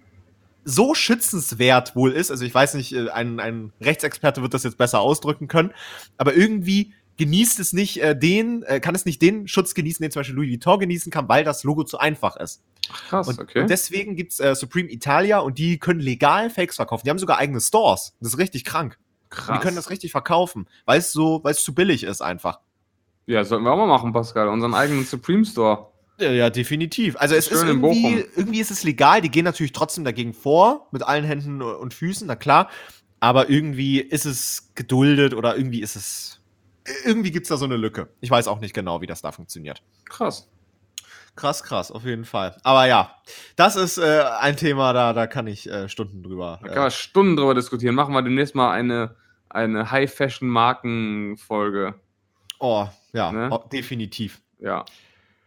[0.66, 2.32] so schützenswert wohl ist.
[2.32, 5.72] Also ich weiß nicht, äh, ein, ein Rechtsexperte wird das jetzt besser ausdrücken können,
[6.18, 10.12] aber irgendwie genießt es nicht äh, den, äh, kann es nicht den Schutz genießen, den
[10.12, 12.62] zum Beispiel Louis Vuitton genießen kann, weil das Logo zu einfach ist.
[12.92, 13.62] Ach, krass, Und, okay.
[13.62, 17.04] und deswegen gibt's äh, Supreme Italia und die können legal Fakes verkaufen.
[17.06, 18.16] Die haben sogar eigene Stores.
[18.20, 18.98] Das ist richtig krank.
[19.24, 19.58] Und krass.
[19.58, 22.60] die können das richtig verkaufen, weil es so, weil es zu billig ist einfach.
[23.28, 24.50] ja, sollten wir auch mal machen, Pascal.
[24.50, 25.92] Unseren eigenen Supreme Store.
[26.20, 27.16] Ja, ja definitiv.
[27.18, 29.22] Also es ist irgendwie, irgendwie ist es legal.
[29.22, 32.70] Die gehen natürlich trotzdem dagegen vor, mit allen Händen und Füßen, na klar.
[33.20, 36.42] Aber irgendwie ist es geduldet oder irgendwie ist es,
[37.06, 38.10] irgendwie gibt's da so eine Lücke.
[38.22, 39.82] Ich weiß auch nicht genau, wie das da funktioniert.
[40.06, 40.50] Krass.
[41.36, 42.56] Krass, krass, auf jeden Fall.
[42.64, 43.14] Aber ja,
[43.58, 46.60] das ist äh, ein Thema, da, da kann ich äh, Stunden drüber.
[46.62, 47.94] Da kann man Stunden drüber diskutieren.
[47.94, 49.16] Machen wir demnächst mal eine,
[49.50, 51.96] eine High-Fashion-Marken-Folge.
[52.60, 53.50] oh, ja, Ne?
[53.52, 54.42] oh, definitiv.
[54.60, 54.86] Ja.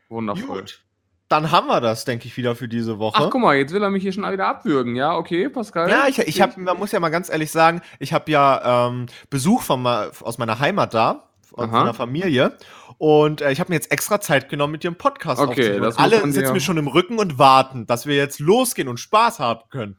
[0.09, 0.61] Wundervoll.
[0.63, 0.81] Gut.
[1.29, 3.21] Dann haben wir das, denke ich, wieder für diese Woche.
[3.23, 4.97] Ach, guck mal, jetzt will er mich hier schon wieder abwürgen.
[4.97, 5.91] Ja, okay, Pascal.
[5.91, 9.07] Ja, ich, ich habe, man muss ja mal ganz ehrlich sagen, ich habe ja ähm,
[9.29, 12.57] Besuch von, aus meiner Heimat da, von meiner Familie.
[12.97, 15.99] Und äh, ich habe mir jetzt extra Zeit genommen, mit dir einen Podcast Okay, das
[15.99, 19.39] alle dir- sitzen mir schon im Rücken und warten, dass wir jetzt losgehen und Spaß
[19.39, 19.99] haben können.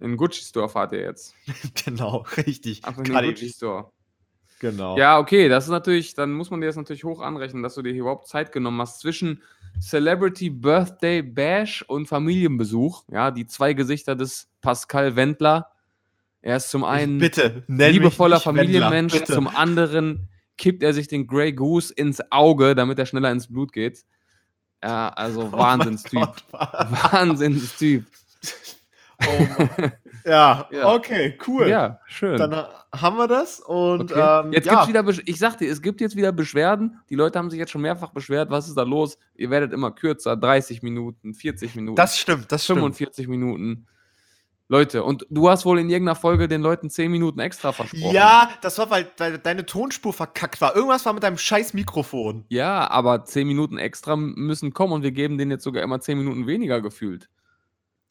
[0.00, 1.34] In Gucci Store fahrt ihr jetzt.
[1.84, 2.84] genau, richtig.
[2.84, 3.90] Ab in den Gucci Store.
[4.60, 4.96] Genau.
[4.98, 7.82] Ja, okay, das ist natürlich, dann muss man dir das natürlich hoch anrechnen, dass du
[7.82, 9.42] dir hier überhaupt Zeit genommen hast zwischen
[9.80, 13.04] Celebrity Birthday Bash und Familienbesuch.
[13.10, 15.68] Ja, die zwei Gesichter des Pascal Wendler.
[16.40, 19.32] Er ist zum einen bitte, liebevoller Wendler, Familienmensch, bitte.
[19.32, 23.72] zum anderen kippt er sich den Grey Goose ins Auge, damit er schneller ins Blut
[23.72, 24.04] geht.
[24.82, 26.20] Ja, also Oh Wahnsinnstyp.
[26.20, 26.44] Gott.
[26.52, 28.04] Wahnsinnstyp.
[29.20, 29.88] Oh.
[30.24, 30.92] Ja, Ja.
[30.94, 31.68] okay, cool.
[31.68, 32.36] Ja, schön.
[32.38, 34.44] Dann haben wir das und Okay.
[34.46, 34.72] ähm, jetzt ja.
[34.74, 36.98] gibt's wieder, Besch- ich sag dir, es gibt jetzt wieder Beschwerden.
[37.10, 38.50] Die Leute haben sich jetzt schon mehrfach beschwert.
[38.50, 39.18] Was ist da los?
[39.34, 42.78] Ihr werdet immer kürzer, 30 Minuten, 40 Minuten, das stimmt, das stimmt.
[42.80, 43.86] 45 Minuten.
[44.70, 48.12] Leute, und du hast wohl in irgendeiner Folge den Leuten 10 Minuten extra versprochen.
[48.12, 50.76] Ja, das war, weil de deine Tonspur verkackt war.
[50.76, 52.44] Irgendwas war mit deinem scheiß Mikrofon.
[52.50, 56.18] Ja, aber 10 Minuten extra müssen kommen und wir geben denen jetzt sogar immer 10
[56.18, 57.30] Minuten weniger gefühlt.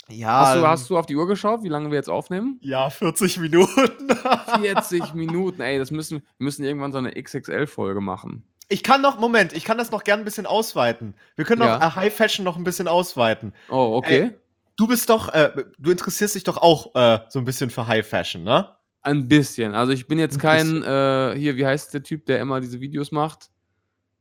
[0.10, 2.60] Ja, Hast du, ähm, hast du auf die Uhr geschaut, wie lange wir jetzt aufnehmen?
[2.62, 4.08] ja, 40 Minuten.
[4.62, 8.44] 40 Minuten, ey, das müssen, wir müssen irgendwann so eine XXL-Folge machen.
[8.70, 11.14] Ich kann noch, Moment, ich kann das noch gern ein bisschen ausweiten.
[11.36, 11.88] Wir können noch Ja.
[11.88, 13.54] äh, High Fashion noch ein bisschen ausweiten.
[13.70, 14.32] Oh, okay.
[14.76, 18.06] Du bist doch, äh, du interessierst dich doch auch äh, so ein bisschen für High
[18.08, 18.70] Fashion, ne?
[19.02, 19.74] Ein bisschen.
[19.74, 22.80] Also ich bin jetzt Ein kein, äh, hier, wie heißt der Typ, der immer diese
[22.82, 23.50] Videos macht?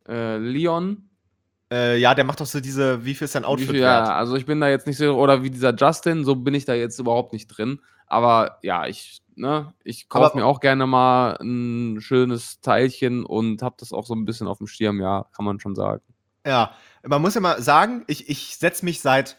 [0.09, 1.11] Äh, Leon.
[1.73, 4.07] Äh, ja, der macht doch so diese, wie viel ist dein Outfit viel, wert?
[4.07, 6.64] ja, also ich bin da jetzt nicht so, oder wie dieser Justin, so bin ich
[6.64, 7.81] da jetzt überhaupt nicht drin.
[8.07, 13.77] Aber ja, ich, ne, ich kaufe mir auch gerne mal ein schönes Teilchen und habe
[13.81, 16.03] das auch so ein bisschen auf dem Schirm, ja, kann man schon sagen.
[16.47, 16.71] Ja,
[17.03, 19.37] man muss ja mal sagen, ich, ich setze mich seit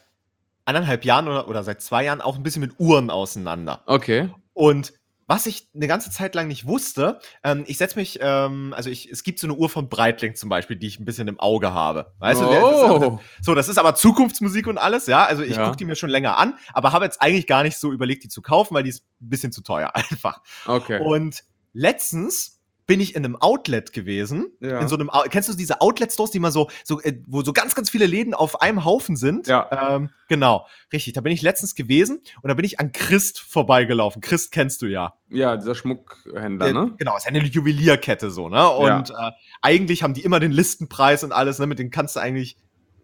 [0.66, 3.82] anderthalb Jahren oder, oder seit zwei Jahren auch ein bisschen mit Uhren auseinander.
[3.86, 4.28] Okay.
[4.52, 4.92] Und
[5.28, 9.08] was ich eine ganze Zeit lang nicht wusste, ähm, ich setze mich, ähm, also ich,
[9.10, 11.72] es gibt so eine Uhr von Breitling zum Beispiel, die ich ein bisschen im Auge
[11.72, 12.12] habe.
[12.18, 13.20] Weißt du, der- das oh.
[13.42, 15.24] so, das ist aber Zukunftsmusik und alles, ja.
[15.26, 15.66] Also ich Ja.
[15.66, 18.28] gucke die mir schon länger an, aber habe jetzt eigentlich gar nicht so überlegt, die
[18.28, 20.40] zu kaufen, weil die ist ein bisschen zu teuer einfach.
[20.66, 20.98] okay.
[21.00, 22.57] Und letztens
[22.88, 24.46] bin ich in einem Outlet gewesen.
[24.60, 24.80] Ja.
[24.80, 27.74] In so einem, kennst du diese Outlet-Stores, die mal so, so, äh, wo so ganz,
[27.74, 29.46] ganz viele Läden auf einem Haufen sind?
[29.46, 29.68] Ja.
[29.94, 31.12] Ähm, genau, richtig.
[31.12, 34.22] Da bin ich letztens gewesen und da bin ich an Christ vorbeigelaufen.
[34.22, 35.12] Christ kennst du ja.
[35.28, 36.94] ja, dieser Schmuckhändler, Äh, ne?
[36.96, 38.66] Genau, ist ja eine Juwelierkette so, ne?
[38.70, 39.30] Und äh,
[39.60, 41.66] eigentlich haben die immer den Listenpreis und alles, ne?
[41.66, 42.56] Mit denen kannst du eigentlich,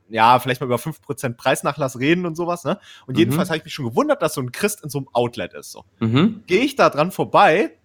[0.08, 2.78] ja, vielleicht mal über 5% Preisnachlass reden und sowas, ne?
[3.06, 3.18] Und Mhm.
[3.18, 5.72] jedenfalls habe ich mich schon gewundert, dass so ein Christ in so einem Outlet ist.
[5.72, 5.84] So.
[6.00, 6.42] Mhm.
[6.46, 7.76] Gehe ich da dran vorbei,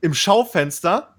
[0.00, 1.15] im Schaufenster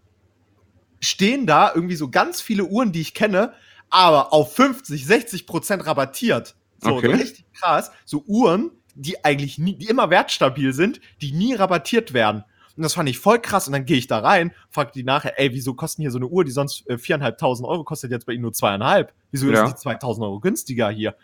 [0.99, 3.53] stehen da irgendwie so ganz viele Uhren, die ich kenne,
[3.89, 6.55] aber auf 50, 60% rabattiert.
[6.79, 7.07] So, Okay.
[7.07, 7.91] so richtig krass.
[8.05, 12.43] So Uhren, die eigentlich nie, die immer wertstabil sind, die nie rabattiert werden.
[12.75, 13.65] Und das fand ich voll krass.
[13.67, 16.27] Und dann gehe ich da rein, frage die nachher, ey, wieso kosten hier so eine
[16.27, 19.13] Uhr, die sonst äh, 4.500 Euro kostet, jetzt bei Ihnen nur zweieinhalb?
[19.31, 19.63] Wieso Ja.
[19.65, 21.15] ist die 2.000 Euro günstiger hier?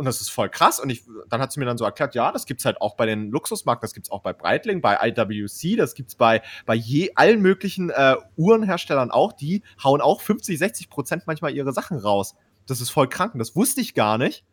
[0.00, 0.80] Und das ist voll krass.
[0.80, 3.04] Und ich, dann hat sie mir dann so erklärt, ja, das gibt's halt auch bei
[3.04, 7.42] den Luxusmarken, das gibt's auch bei Breitling, bei IWC, das gibt's bei, bei je allen
[7.42, 9.34] möglichen äh, Uhrenherstellern auch.
[9.34, 12.34] Die hauen auch 50, 60 Prozent manchmal ihre Sachen raus.
[12.64, 13.34] Das ist voll krank.
[13.34, 14.46] Und das wusste ich gar nicht.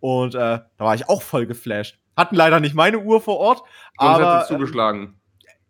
[0.00, 1.98] Und äh, da war ich auch voll geflasht.
[2.16, 3.58] Hatten leider nicht meine Uhr vor Ort,
[3.98, 5.20] Sonst aber hättest ähm, zugeschlagen.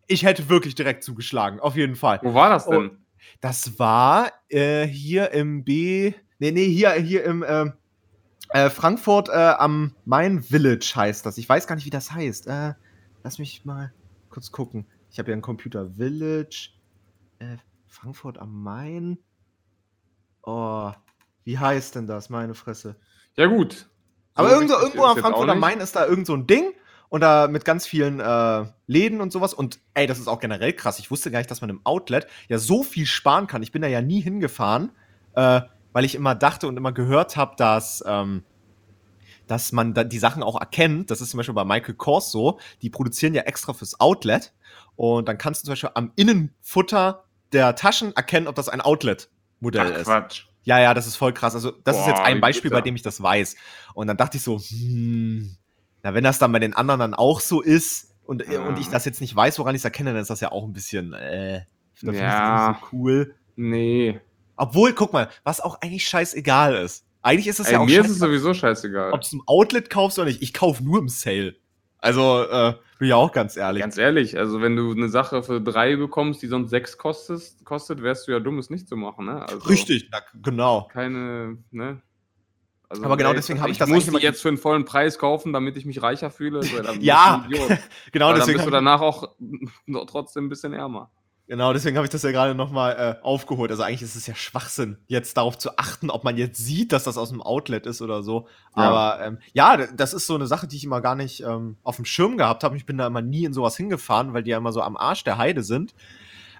[0.07, 2.21] ich hätte wirklich direkt zugeschlagen, auf jeden Fall.
[2.23, 3.05] Wo war das denn?
[3.41, 6.13] Das war äh, hier im B.
[6.39, 7.73] Nee, nee, hier, hier im ähm,
[8.49, 11.37] äh, Frankfurt äh, am Main Village heißt das.
[11.37, 12.47] Ich weiß gar nicht, wie das heißt.
[12.47, 12.73] Äh,
[13.23, 13.93] lass mich mal
[14.29, 14.85] kurz gucken.
[15.11, 16.69] Ich habe ja einen Computer Village.
[17.39, 19.17] Äh, Frankfurt am Main.
[20.43, 20.91] Oh,
[21.43, 22.29] wie heißt denn das?
[22.29, 22.97] Meine Fresse.
[23.35, 23.89] Ja, gut.
[24.33, 25.59] Aber So irgendwo, irgendwo am Frankfurt am.
[25.59, 26.73] Main ist da irgend so ein Ding
[27.09, 29.53] und da mit ganz vielen äh, Läden und sowas.
[29.53, 30.99] Und ey, das ist auch generell krass.
[30.99, 33.63] Ich wusste gar nicht, dass man im Outlet ja so viel sparen kann.
[33.63, 34.91] Ich bin da ja nie hingefahren,
[35.35, 35.61] äh,
[35.95, 38.43] weil ich immer dachte und immer gehört habe, dass, ähm,
[39.47, 41.09] dass man da die Sachen auch erkennt.
[41.09, 42.59] Das ist zum Beispiel bei Michael Kors so.
[42.81, 44.53] Die produzieren ja extra fürs Outlet.
[44.97, 47.23] Und dann kannst du zum Beispiel am Innenfutter
[47.53, 50.03] der Taschen erkennen, ob das ein Outlet-Modell ist.
[50.03, 50.43] Quatsch.
[50.63, 51.55] Ja, ja, das ist voll krass.
[51.55, 53.55] Also, das ist Boah, jetzt ein Beispiel, bei dem ich das weiß.
[53.93, 55.55] Und dann dachte ich so, hm,
[56.03, 58.67] na, wenn das dann bei den anderen dann auch so ist und, Ja.
[58.67, 60.65] und ich das jetzt nicht weiß, woran ich es erkenne, dann ist das ja auch
[60.65, 61.61] ein bisschen, äh, Ja.
[62.01, 62.15] das
[62.73, 63.35] nicht so cool.
[63.55, 64.19] Nee.
[64.57, 67.05] Obwohl, guck mal, was auch eigentlich scheißegal ist.
[67.21, 69.11] Eigentlich ist es Ey, ja auch mir ist es sowieso scheißegal.
[69.11, 70.41] ob du es im Outlet kaufst oder nicht.
[70.41, 71.55] Ich kaufe nur im Sale.
[71.97, 73.81] Also, äh, bin ja auch ganz ehrlich.
[73.81, 78.03] Ganz ehrlich, also wenn du eine Sache für drei bekommst, die sonst sechs kostet, kostet
[78.03, 79.41] wärst du ja dumm, es nicht zu machen, ne?
[79.41, 80.87] Also Richtig, na, genau.
[80.93, 82.01] Keine, ne?
[82.87, 84.85] Also, Aber genau ey, deswegen habe ich ich das muss die jetzt für einen vollen
[84.85, 86.61] Preis kaufen, damit ich mich reicher fühle.
[86.61, 87.45] So, Ja.
[88.11, 89.29] Genau, Weil dann deswegen bist du hab- danach auch
[90.07, 91.09] trotzdem ein bisschen ärmer.
[91.47, 93.69] Genau, deswegen habe ich das ja gerade nochmal äh, aufgeholt.
[93.69, 97.03] Also eigentlich ist es ja Schwachsinn, jetzt darauf zu achten, ob man jetzt sieht, dass
[97.03, 98.47] das aus dem Outlet ist oder so.
[98.75, 98.83] Ja.
[98.83, 101.97] Aber ähm, ja, das ist so eine Sache, die ich immer gar nicht ähm, auf
[101.97, 102.77] dem Schirm gehabt habe.
[102.77, 105.23] Ich bin da immer nie in sowas hingefahren, weil die ja immer so am Arsch
[105.23, 105.93] der Heide sind.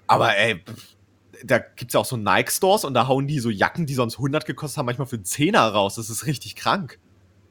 [0.06, 0.96] Aber ey, pff,
[1.44, 4.46] da gibt's ja auch so Nike-Stores und da hauen die so Jacken, die sonst 100
[4.46, 5.96] gekostet haben, manchmal für einen Zehner raus.
[5.96, 7.00] Das ist richtig krank.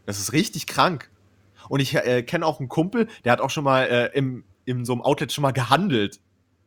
[0.05, 1.11] Das ist richtig krank.
[1.67, 4.85] Und ich äh, kenne auch einen Kumpel, der hat auch schon mal äh, im, in
[4.85, 6.21] so einem Outlet schon mal gehandelt.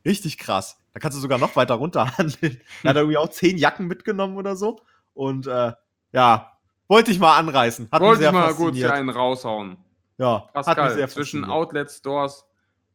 [0.09, 0.81] Richtig krass.
[0.95, 2.61] Da kannst du sogar noch weiter runter handeln.
[2.83, 4.81] Er hat irgendwie auch zehn Jacken mitgenommen oder so.
[5.15, 5.73] Und äh,
[6.13, 6.53] ja,
[6.89, 7.89] wollte ich mal anreißen.
[7.93, 8.75] Hat mich Wollte sehr ich mal gut fasziniert.
[8.91, 9.77] hier einen raushauen.
[10.17, 11.45] Ja, hat mich Pascal, zwischen.
[11.45, 12.47] Outlet-Stores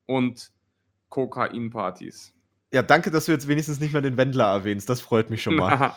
[0.08, 0.52] und
[1.10, 2.34] Kokain-Partys.
[2.74, 4.90] Ja, danke, dass du jetzt wenigstens nicht mehr den Wendler erwähnst.
[4.90, 5.96] Das freut mich schon mal.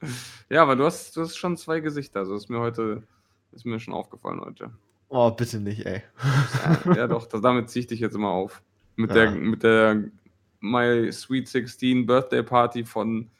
[0.50, 2.20] ja, aber du hast, du hast schon zwei Gesichter.
[2.20, 3.02] Also ist mir heute,
[3.52, 4.70] ist mir schon aufgefallen heute.
[5.08, 6.02] oh, bitte nicht, ey.
[6.84, 8.62] Ja, ja doch, das, damit ziehe ich dich jetzt immer auf.
[8.96, 9.14] Mit, Ja.
[9.16, 10.04] der, mit der
[10.60, 13.30] My Sweet 16 Birthday Party von,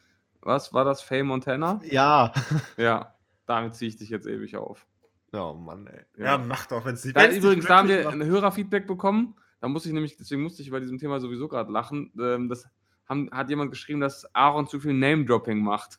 [0.40, 1.80] was war das, Faye Montana?
[1.84, 2.32] Ja.
[2.76, 3.14] Ja,
[3.46, 4.86] damit ziehe ich dich jetzt ewig auf.
[5.32, 6.00] Oh Mann, ey.
[6.16, 6.24] Ja.
[6.32, 7.16] Ja, mach doch, wenn es nicht.
[7.16, 8.14] Da, dich übrigens, da haben wir macht.
[8.14, 9.34] ein Hörerfeedback bekommen.
[9.60, 12.12] Da musste ich nämlich, deswegen musste ich bei diesem Thema sowieso gerade lachen.
[12.18, 12.66] Ähm, das
[13.08, 15.98] haben, hat jemand geschrieben, dass Aaron zu viel Name-Dropping macht.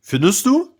[0.00, 0.76] Findest du?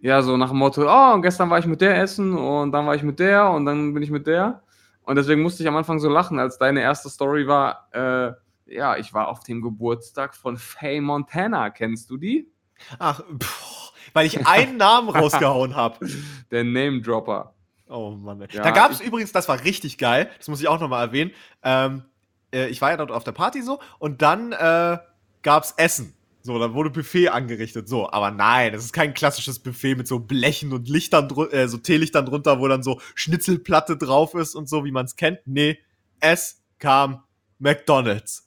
[0.00, 2.86] Ja, so nach dem Motto, oh, und gestern war ich mit der essen und dann
[2.86, 4.62] war ich mit der und dann bin ich mit der.
[5.02, 8.32] Und deswegen musste ich am Anfang so lachen, als deine erste Story war, äh,
[8.66, 11.70] ja, ich war auf dem Geburtstag von Faye Montana.
[11.70, 12.50] Kennst du die?
[12.98, 16.06] Ach, pff, weil ich einen Namen rausgehauen habe.
[16.50, 17.54] Der Name-Dropper.
[17.88, 18.40] Oh Mann.
[18.50, 21.32] Ja, da gab es übrigens, das war richtig geil, das muss ich auch nochmal erwähnen.
[21.62, 22.04] Ähm,
[22.52, 24.98] äh, ich war ja dort auf der Party so und dann äh,
[25.42, 26.14] gab es Essen.
[26.40, 27.88] So, dann wurde Buffet angerichtet.
[27.88, 31.78] So, aber nein, das ist kein klassisches Buffet mit so Blechen und Lichtern, äh, so
[31.78, 35.38] Teelichtern drunter, wo dann so Schnitzelplatte drauf ist und so, wie man es kennt.
[35.46, 35.78] Nee,
[36.20, 37.22] es kam
[37.58, 38.43] McDonalds.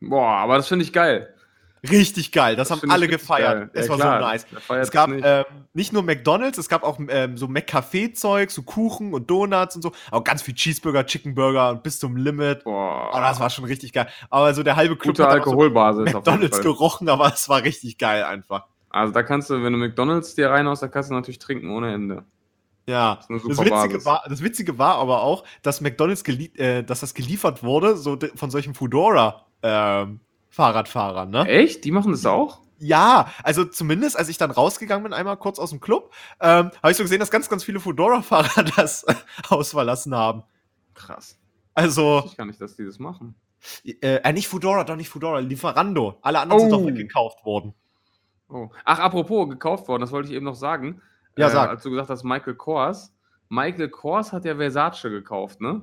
[0.00, 1.32] Boah, aber das finde ich geil.
[1.88, 3.60] Richtig geil, das, haben finde ich alle gefeiert.
[3.60, 3.70] geil.
[3.72, 4.46] Es Ja, war klar, so nice.
[4.80, 5.24] Es das gab nicht?
[5.24, 9.82] ähm, nicht nur McDonalds, es gab auch ähm, so McCafé-Zeug, so Kuchen und Donuts und
[9.82, 9.92] so.
[10.10, 12.64] Aber ganz viel Cheeseburger, Chickenburger und bis zum Limit.
[12.64, 14.08] Boah, Oh, das war schon richtig geil.
[14.30, 16.04] Aber so der halbe Club gute hat so Alkoholbasis.
[16.04, 18.66] jeden McDonalds gerochen, aber es war richtig geil einfach.
[18.90, 21.92] Also da kannst du, wenn du McDonalds dir reinhaust, da kannst du natürlich trinken ohne
[21.94, 22.24] Ende.
[22.88, 27.14] Ja, das super Witzige, war, das Witzige war aber auch, dass McDonalds, äh, dass das
[27.14, 28.50] geliefert wurde, so von
[29.62, 31.46] solchen Foodora-Fahrradfahrern, ne?
[31.48, 31.84] Echt?
[31.84, 32.60] Die machen das auch?
[32.78, 36.90] Ja, also zumindest, als ich dann rausgegangen bin, einmal kurz aus dem Club, ähm, habe
[36.90, 39.04] ich so gesehen, dass ganz, ganz viele Foodora-Fahrer das
[39.50, 40.42] Haus verlassen haben.
[40.94, 41.38] Krass.
[41.74, 43.34] Also, Ich kann nicht, dass die das machen.
[43.84, 46.18] äh, äh, nicht Foodora, doch nicht Foodora, Lieferando.
[46.22, 46.78] Alle anderen sind Oh.
[46.80, 47.74] doch weggekauft worden.
[48.48, 48.68] Oh.
[48.84, 51.00] Ach, apropos, gekauft worden, das wollte ich eben noch sagen.
[51.36, 51.68] Ja, sag.
[51.70, 53.12] Als du gesagt hast, Michael Kors.
[53.48, 55.82] Michael Kors hat ja Versace gekauft, ne?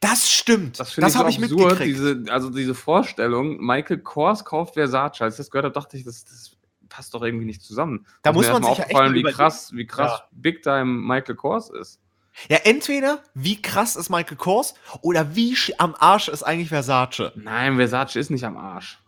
[0.00, 0.80] Das stimmt.
[0.80, 1.80] Das Das, habe ich mitgekriegt.
[1.82, 5.22] diese, also diese Vorstellung, Michael Kors kauft Versace.
[5.22, 6.56] Als ich das gehört habe, dachte ich, das, das
[6.88, 8.06] passt doch irgendwie nicht zusammen.
[8.22, 10.28] Da Ist muss man sich ja echt wie krass, wie krass Ja.
[10.32, 12.00] Big Time Michael Kors ist.
[12.48, 17.32] Ja, entweder wie krass ist Michael Kors oder wie am Arsch ist eigentlich Versace.
[17.34, 18.98] Nein, Versace ist nicht am Arsch.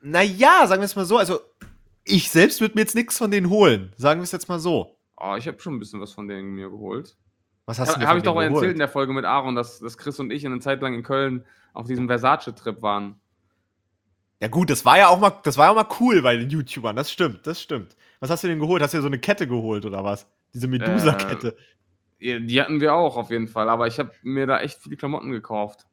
[0.00, 1.40] Naja, sagen wir es mal so, also
[2.04, 3.92] ich selbst würde mir jetzt nichts von denen holen.
[3.96, 4.96] Sagen wir es jetzt mal so.
[5.18, 7.14] Oh, ich habe schon ein bisschen was von denen mir geholt.
[7.70, 9.24] Was Habe hast du dir hab von ich doch denen erzählt in der Folge mit
[9.24, 13.20] Aaron, dass, dass Chris und ich eine Zeit lang in Köln auf diesem Versace-Trip waren.
[14.42, 16.96] Ja gut, das war ja auch mal, das war ja mal cool bei den YouTubern.
[16.96, 17.96] Das stimmt, das stimmt.
[18.18, 18.82] Was hast du denn geholt?
[18.82, 20.26] Hast du dir so eine Kette geholt oder was?
[20.52, 21.56] Diese Medusa-Kette.
[22.18, 24.96] Ja, Die hatten wir auch auf jeden Fall, aber ich habe mir da echt viele
[24.96, 25.86] Klamotten gekauft.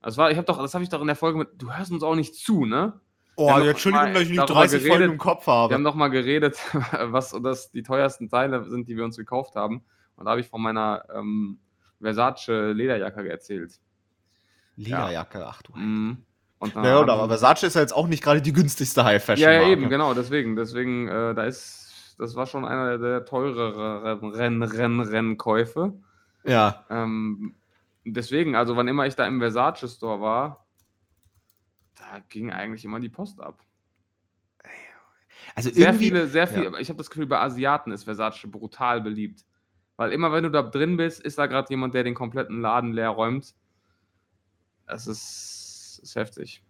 [0.00, 1.48] Das war, ich habe doch, das habe ich doch in der Folge mit.
[1.58, 2.98] Du hörst uns auch nicht zu, ne?
[3.36, 5.12] Oh, wir ja, Entschuldigung, mal dass ich nicht darüber 30 Folgen geredet.
[5.12, 5.74] im Kopf Wir habe.
[5.74, 6.56] haben noch mal geredet,
[7.02, 9.84] was das die teuersten Teile sind, die wir uns gekauft haben.
[10.16, 11.58] Und da habe ich von meiner ähm,
[12.00, 13.80] Versace Lederjacke erzählt.
[14.76, 15.72] Lederjacke, ach du.
[15.76, 16.24] Mhm.
[16.58, 19.48] Und dann Naja, haben- aber Versace ist ja jetzt auch nicht gerade die günstigste High-Fashion.
[19.48, 20.54] Ja, ja, eben, genau, deswegen.
[20.56, 25.92] Deswegen, äh, da ist, das war schon einer der teureren Renn, Renn, Rennkäufe.
[26.44, 26.84] Ja.
[26.88, 27.54] Ähm,
[28.04, 30.66] deswegen, also wann immer ich da im Versace Store war,
[31.96, 33.58] da ging eigentlich immer die Post ab.
[35.54, 36.78] Also Sehr viele, sehr viele, ja.
[36.78, 39.44] ich habe das Gefühl, bei Asiaten ist Versace brutal beliebt.
[39.96, 42.92] Weil immer, wenn du da drin bist, ist da gerade jemand, der den kompletten Laden
[42.92, 43.54] leer räumt.
[44.86, 46.62] Das ist, ist heftig.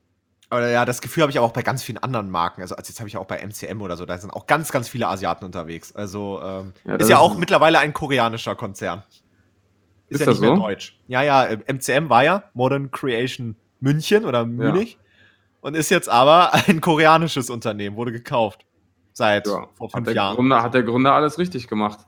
[0.51, 2.61] Oder ja, das Gefühl habe ich aber auch bei ganz vielen anderen Marken.
[2.61, 4.89] Also als jetzt habe ich auch bei MCM oder so, da sind auch ganz, ganz
[4.89, 5.95] viele Asiaten unterwegs.
[5.95, 9.03] Also ähm, Ja, ist ja ist- auch mittlerweile ein koreanischer Konzern.
[10.09, 10.63] Ist, Ist ja das nicht mehr so?
[10.63, 10.99] deutsch.
[11.07, 14.99] Ja, ja, äh, MCM war ja Modern Creation München oder Munich
[15.63, 18.67] und ist jetzt aber ein koreanisches Unternehmen, wurde gekauft.
[19.15, 20.37] Seit Ja, vor Hat fünf der, Jahren.
[20.37, 22.01] Gründer, hat der Gründer alles richtig gemacht.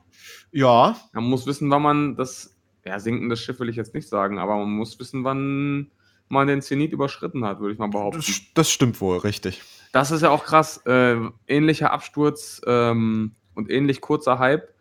[0.55, 4.39] Ja, Man muss wissen, wann man das, ja, sinkendes Schiff will ich jetzt nicht sagen,
[4.39, 5.91] aber man muss wissen, wann
[6.29, 8.19] man den Zenit überschritten hat, würde ich mal behaupten.
[8.19, 9.61] das, das stimmt wohl, richtig.
[9.91, 10.77] Das ist ja auch krass.
[10.85, 14.73] Äh, ähnlicher Absturz ähm, und ähnlich kurzer Hype.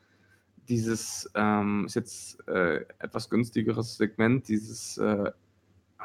[0.69, 5.31] Dieses ähm, ist jetzt äh, etwas günstigeres Segment, dieses äh,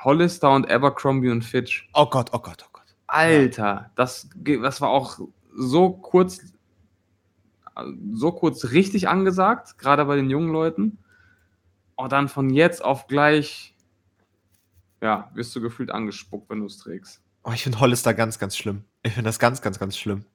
[0.03, 1.89] Hollister und Abercrombie und Fitch.
[1.93, 2.84] Oh Gott, oh Gott, oh Gott.
[3.07, 5.20] Alter, das, ge- das war auch
[5.55, 6.41] so kurz,
[8.13, 10.99] so kurz richtig angesagt, gerade bei den jungen Leuten.
[11.95, 13.75] Und dann von jetzt auf gleich,
[15.01, 17.21] ja, wirst du gefühlt angespuckt, wenn du es trägst.
[17.43, 18.84] Oh, ich finde Hollister ganz, ganz schlimm.
[19.03, 20.25] Ich finde das ganz, ganz, ganz schlimm.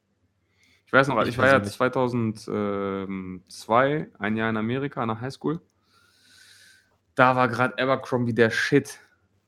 [0.87, 1.75] Ich weiß noch, Ich ich war ja persönlich.
[1.75, 5.61] 2002 ein Jahr in Amerika an der Highschool.
[7.15, 8.99] Da war gerade Abercrombie der Shit.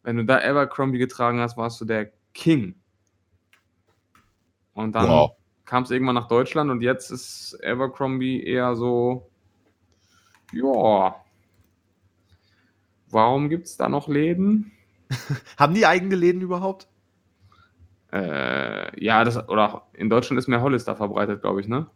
[0.02, 2.76] Wenn du da Abercrombie getragen hast, warst du der King.
[4.72, 5.36] Und dann Wow.
[5.66, 9.28] Kam es irgendwann nach Deutschland und jetzt ist Abercrombie eher so,
[10.52, 11.16] ja,
[13.10, 14.72] warum gibt es da noch Läden?
[15.58, 16.88] Haben die eigene Läden überhaupt?
[18.12, 21.86] Äh, ja, das, oder in Deutschland ist mehr Hollister verbreitet, glaube ich, ne?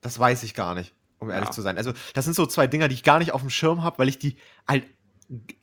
[0.00, 0.94] Das weiß ich gar nicht.
[1.20, 1.52] um ehrlich Ja.
[1.52, 1.76] zu sein.
[1.76, 4.08] Also, das sind so zwei Dinger, die ich gar nicht auf dem Schirm habe, weil
[4.08, 4.36] ich die
[4.68, 4.84] halt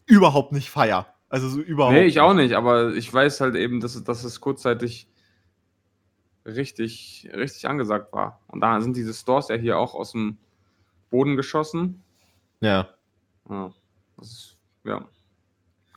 [0.05, 1.07] überhaupt nicht feier.
[1.29, 4.41] Also so überhaupt Nee, ich auch nicht, aber ich weiß halt eben, dass dass es
[4.41, 5.07] kurzzeitig
[6.45, 8.39] richtig, richtig angesagt war.
[8.47, 10.37] Und da sind diese Stores ja hier auch aus dem
[11.09, 12.03] Boden geschossen.
[12.61, 12.89] Ja,
[13.49, 13.71] Ja,
[14.17, 15.05] das ist, ja,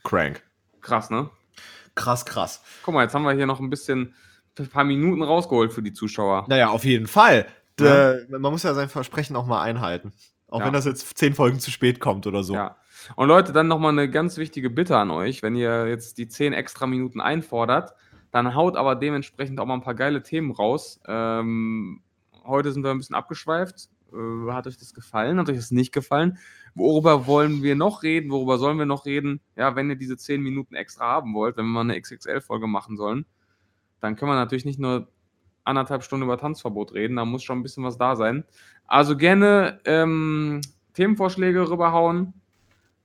[0.03, 0.43] crank.
[0.81, 1.29] krass, ne?
[1.95, 2.63] Krass, krass.
[2.83, 4.13] Guck mal, jetzt haben wir hier noch ein bisschen,
[4.57, 6.45] ein paar Minuten rausgeholt für die Zuschauer.
[6.49, 7.45] Naja, auf jeden Fall.
[7.79, 8.13] Ja.
[8.13, 10.11] D- Man muss ja sein Versprechen auch mal einhalten.
[10.49, 10.65] Auch Ja.
[10.65, 12.53] wenn das jetzt zehn Folgen zu spät kommt oder so.
[12.55, 12.75] Ja.
[13.15, 15.41] Und Leute, dann nochmal eine ganz wichtige Bitte an euch.
[15.43, 17.93] Wenn ihr jetzt die 10 extra Minuten einfordert,
[18.31, 20.99] dann haut aber dementsprechend auch mal ein paar geile Themen raus.
[21.07, 22.01] Ähm,
[22.45, 23.89] heute sind wir ein bisschen abgeschweift.
[24.13, 25.39] Äh, hat euch das gefallen?
[25.39, 26.37] Hat euch das nicht gefallen?
[26.75, 28.31] Worüber wollen wir noch reden?
[28.31, 29.41] Worüber sollen wir noch reden?
[29.55, 32.97] Ja, wenn ihr diese 10 Minuten extra haben wollt, wenn wir mal eine XXL-Folge machen
[32.97, 33.25] sollen,
[33.99, 35.07] dann können wir natürlich nicht nur
[35.63, 38.43] anderthalb Stunden über Tanzverbot reden, da muss schon ein bisschen was da sein.
[38.87, 40.61] Also gerne ähm,
[40.93, 42.33] Themenvorschläge rüberhauen,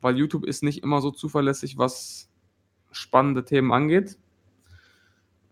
[0.01, 2.31] weil YouTube ist nicht immer so zuverlässig, was
[2.91, 4.19] spannende Themen angeht.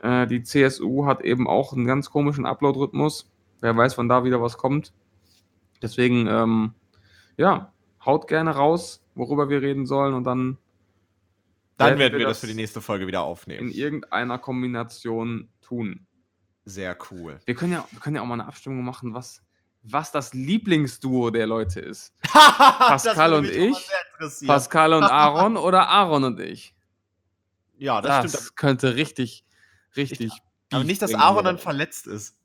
[0.03, 3.30] Äh, die CSU hat eben auch einen ganz komischen Upload-Rhythmus.
[3.61, 4.92] Wer weiß, wann da wieder was kommt.
[5.80, 6.74] Deswegen, ähm,
[7.36, 7.72] ja,
[8.05, 10.59] haut gerne raus, worüber wir reden sollen und dann
[11.76, 13.70] Dann werden wir das für die nächste Folge wieder in aufnehmen.
[13.70, 16.07] irgendeiner Kombination tun.
[16.64, 17.40] Sehr cool.
[17.44, 19.42] Wir können ja, wir können ja auch mal eine Abstimmung machen, was,
[19.82, 22.12] was das Lieblingsduo der Leute ist.
[22.22, 23.88] Pascal und ich,
[24.46, 26.74] Pascal und Aaron oder Aaron und ich.
[27.78, 28.57] Ja, das, Das, stimmt.
[28.57, 29.44] könnte richtig,
[29.97, 30.30] richtig.
[30.70, 32.38] Aber Beef nicht, dass Aaron dann verletzt ist.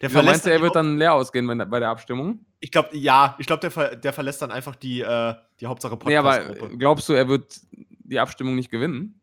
[0.00, 2.44] Der Wieso, meinst verlässt du, er wird dann leer ausgehen wenn, bei der Abstimmung?
[2.60, 5.98] Ich glaube, ja, ich glaube, der, ver der verlässt dann einfach die, äh, die Hauptsache
[6.06, 9.20] Nee, aber glaubst du, er wird die Abstimmung nicht gewinnen?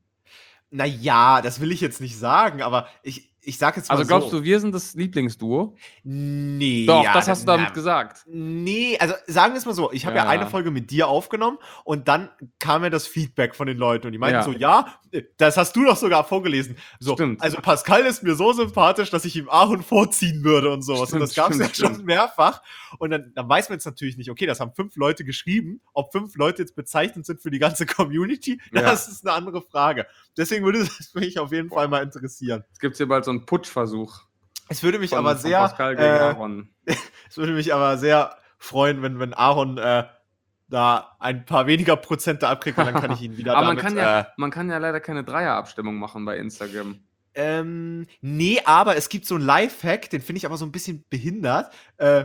[0.71, 4.29] naja, das will ich jetzt nicht sagen, aber ich, ich sag jetzt mal Also glaubst
[4.29, 4.39] so.
[4.39, 5.75] du, wir sind das Lieblingsduo?
[6.03, 6.85] Nee.
[6.85, 8.23] Doch, ja, das hast du damit na, gesagt.
[8.27, 10.25] Nee, also sagen wir es mal so, ich habe ja.
[10.25, 10.29] Ja.
[10.29, 12.29] eine Folge mit dir aufgenommen und dann
[12.59, 14.43] kam ja das Feedback von den Leuten und die meinten Ja.
[14.43, 14.99] so, ja,
[15.37, 16.77] das hast du doch sogar vorgelesen.
[16.99, 17.41] So, Stimmt.
[17.41, 21.09] also Pascal ist mir so sympathisch, dass ich ihm Aaron vorziehen würde und sowas.
[21.09, 22.61] Stimmt, und das gab es ja stimmt, schon mehrfach.
[22.99, 25.81] Und dann, dann weiß man jetzt natürlich nicht, okay, das haben fünf Leute geschrieben.
[25.93, 30.05] Ob fünf Leute jetzt bezeichnet sind für die ganze Community, das ist eine andere Frage.
[30.37, 32.63] Deswegen würde es mich auf jeden Fall mal interessieren.
[32.71, 34.21] Es gibt hier bald so einen Putschversuch.
[34.69, 35.59] Es würde mich Von, aber sehr,
[35.97, 36.93] äh,
[37.29, 40.05] es würde mich aber sehr freuen, wenn, wenn Aaron äh,
[40.69, 43.83] da ein paar weniger Prozente abkriegt, weil dann kann ich ihn wieder Aber man damit,
[43.95, 46.99] kann, ja, äh, man kann ja leider keine Dreierabstimmung machen bei Instagram.
[47.33, 51.03] ähm, nee, aber es gibt so einen Lifehack, den finde ich aber so ein bisschen
[51.09, 51.73] behindert.
[51.97, 52.23] Äh,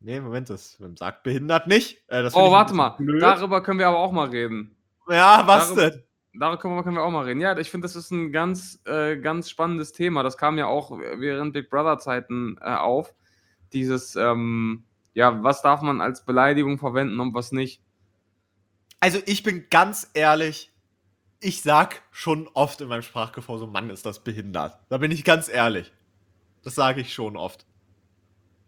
[0.00, 2.02] nee, Moment, das sagt behindert nicht.
[2.08, 2.90] Äh, Oh, ein warte mal.
[2.96, 3.20] blöd.
[3.20, 4.76] Darüber können wir aber auch mal reden.
[5.10, 6.02] ja, was darüber- denn?
[6.34, 7.40] Darüber können wir, auch mal reden.
[7.40, 10.22] Ja, ich finde, das ist ein ganz, äh, ganz spannendes Thema.
[10.22, 13.14] Das kam ja auch während Big Brother-Zeiten äh, auf.
[13.72, 17.82] Dieses, ähm, ja, was darf man als Beleidigung verwenden und was nicht.
[18.98, 20.72] Also ich bin ganz ehrlich,
[21.40, 24.78] ich sag schon oft in meinem Sprachgebrauch so, Mann, ist das behindert.
[24.88, 25.92] Da bin ich ganz ehrlich.
[26.62, 27.66] Das sage ich schon oft.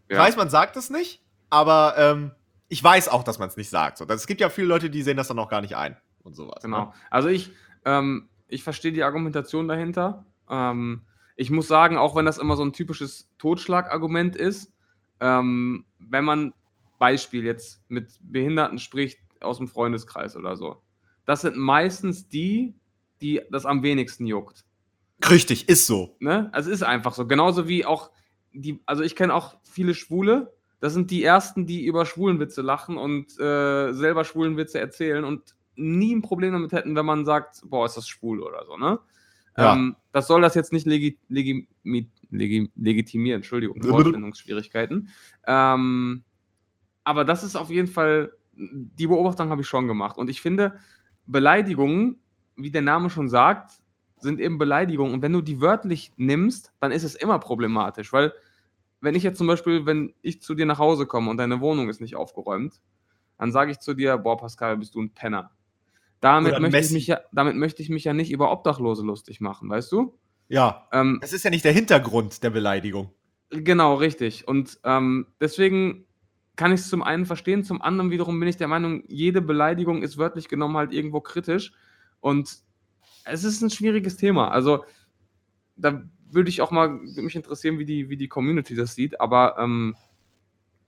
[0.09, 0.23] Ich Ja.
[0.23, 2.33] weiß, man sagt es nicht, aber ähm,
[2.69, 3.97] ich weiß auch, dass man es nicht sagt.
[3.97, 5.97] So, das, es gibt ja viele Leute, die sehen das dann auch gar nicht ein
[6.25, 6.63] und sowas.
[6.63, 6.87] Genau.
[6.87, 6.93] Ne?
[7.11, 7.53] Also ich,
[7.85, 10.27] ähm, ich verstehe die Argumentation dahinter.
[10.51, 11.03] Ähm,
[11.37, 14.73] ich muss sagen, auch wenn das immer so ein typisches Totschlagargument ist,
[15.21, 16.55] ähm, wenn man
[16.99, 20.83] Beispiel jetzt mit Behinderten spricht aus dem Freundeskreis oder so,
[21.27, 22.75] das sind meistens die,
[23.21, 24.65] die das am wenigsten juckt.
[25.29, 26.17] Richtig, ist so.
[26.19, 26.51] Ne?
[26.53, 27.27] Also es ist einfach so.
[27.27, 28.11] Genauso wie auch
[28.53, 32.99] die, also ich kenne auch viele Schwule, das sind die ersten, die über Schwulenwitze lachen
[32.99, 37.87] und äh, selber Schwulenwitze erzählen und nie ein Problem damit hätten, wenn man sagt, boah,
[37.87, 38.99] ist das schwul oder so, ne?
[39.57, 39.75] Ja.
[39.75, 41.69] Ähm, das soll das jetzt nicht legi legi
[42.31, 45.09] legi legitimieren, Entschuldigung, Wortfindungsschwierigkeiten.
[45.47, 46.25] Ähm,
[47.05, 50.17] aber das ist auf jeden Fall, die Beobachtung habe ich schon gemacht.
[50.19, 50.79] Und ich finde,
[51.27, 52.19] Beleidigungen,
[52.57, 53.73] wie der Name schon sagt,
[54.19, 55.15] sind eben Beleidigungen.
[55.15, 58.33] Und wenn du die wörtlich nimmst, dann ist es immer problematisch, weil
[59.01, 61.91] wenn ich jetzt zum Beispiel, wenn ich zu dir nach Hause komme und deine Wohnung
[61.91, 62.81] ist nicht aufgeräumt,
[63.39, 65.51] dann sage ich zu dir, boah, Pascal, bist du ein Penner.
[66.21, 69.69] Damit möchte, ich mich ja, damit möchte ich mich ja nicht über Obdachlose lustig machen,
[69.69, 70.19] weißt du?
[70.49, 70.89] Ja.
[70.93, 73.11] Ähm, Das ist ja nicht der Hintergrund der Beleidigung.
[73.51, 74.49] Genau, richtig.
[74.49, 76.07] Und ähm, deswegen
[76.57, 80.03] kann ich es zum einen verstehen, zum anderen wiederum bin ich der Meinung, jede Beleidigung
[80.03, 81.73] ist wörtlich genommen halt irgendwo kritisch.
[82.21, 82.59] Und
[83.25, 84.51] es ist ein schwieriges Thema.
[84.51, 84.85] Also
[85.77, 89.21] da würde ich auch mal mich interessieren, wie die, wie die Community das sieht.
[89.21, 89.97] Aber ähm,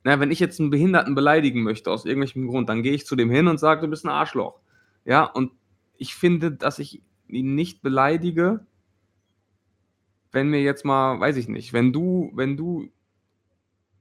[0.04, 3.16] na, wenn ich jetzt einen Behinderten beleidigen möchte aus irgendwelchem Grund, dann gehe ich zu
[3.16, 4.60] dem hin und sage, du bist ein Arschloch.
[5.06, 5.52] Ja, und
[5.96, 8.66] ich finde, dass ich ihn nicht beleidige,
[10.32, 12.90] wenn mir jetzt mal, weiß ich nicht, wenn du, wenn du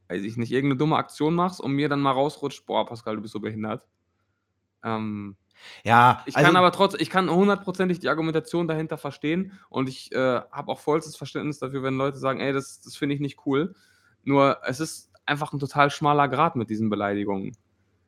[0.08, 3.22] weiß ich nicht, irgendeine dumme Aktion machst und mir dann mal rausrutscht, boah, Pascal, du
[3.22, 3.88] bist so behindert.
[4.84, 5.36] Ähm,
[5.84, 10.12] Ja, ich also, kann aber trotzdem, ich kann hundertprozentig die Argumentation dahinter verstehen und ich
[10.12, 13.45] äh, habe auch vollstes Verständnis dafür, wenn Leute sagen, ey, das, das finde ich nicht
[13.45, 13.74] cool.
[14.24, 17.58] Nur es ist einfach ein total schmaler Grad mit diesen Beleidigungen.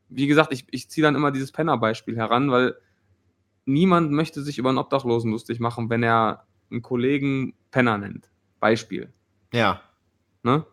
[0.09, 2.75] Wie gesagt, ich, ich ziehe dann immer dieses Penner-Beispiel heran, weil
[3.67, 8.29] niemand möchte sich über einen Obdachlosen lustig machen, wenn er einen Kollegen Penner nennt.
[8.59, 9.13] Beispiel.
[9.53, 9.81] ja,
[10.43, 10.65] Ne?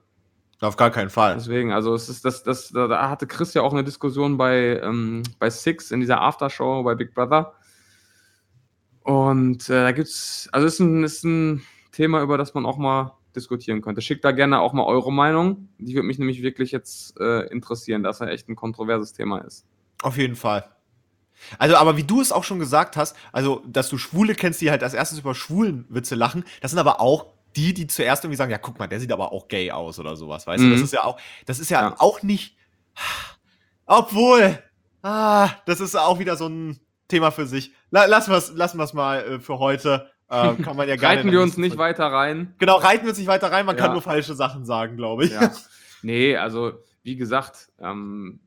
[0.61, 1.35] auf gar keinen Fall.
[1.35, 5.23] Deswegen, also es ist das, das, da hatte Chris ja auch eine Diskussion bei, ähm,
[5.39, 7.55] bei Six in dieser Aftershow bei Big Brother.
[9.03, 12.79] Und äh, da gibt's, also es ist ein, ist ein Thema, über das man auch
[12.79, 14.01] mal diskutieren könnte.
[14.01, 15.69] Schickt da gerne auch mal eure Meinung.
[15.79, 19.39] Die würde mich nämlich wirklich jetzt äh, interessieren, da es ja echt ein kontroverses Thema
[19.39, 19.67] ist.
[20.03, 20.65] Auf jeden Fall.
[21.59, 24.71] Also, aber wie du es auch schon gesagt hast, also, dass du Schwule kennst, die
[24.71, 27.27] halt als erstes über Schwulenwitze lachen, das sind aber auch
[27.57, 30.17] die, die zuerst irgendwie sagen, ja, guck mal, der sieht aber auch gay aus oder
[30.17, 30.71] sowas, weißt du?
[30.71, 30.85] Das Mhm.
[30.85, 31.95] ist ja auch, das ist ja, Ja.
[31.99, 32.57] auch nicht,
[33.87, 34.59] obwohl,
[35.03, 36.79] ah, das ist auch wieder so ein
[37.09, 37.73] Thema für sich.
[37.91, 40.11] La lassen wir es lassen wir's mal äh, für heute.
[40.31, 41.19] Ähm, kann man ja gerne.
[41.19, 42.55] Reiten wir uns nicht weiter rein.
[42.59, 43.93] Genau, reiten wir uns nicht weiter rein, man kann Ja.
[43.93, 45.33] nur falsche Sachen sagen, glaube ich.
[45.33, 45.53] Ja.
[46.07, 46.73] Nee, also
[47.03, 48.41] wie gesagt, ähm,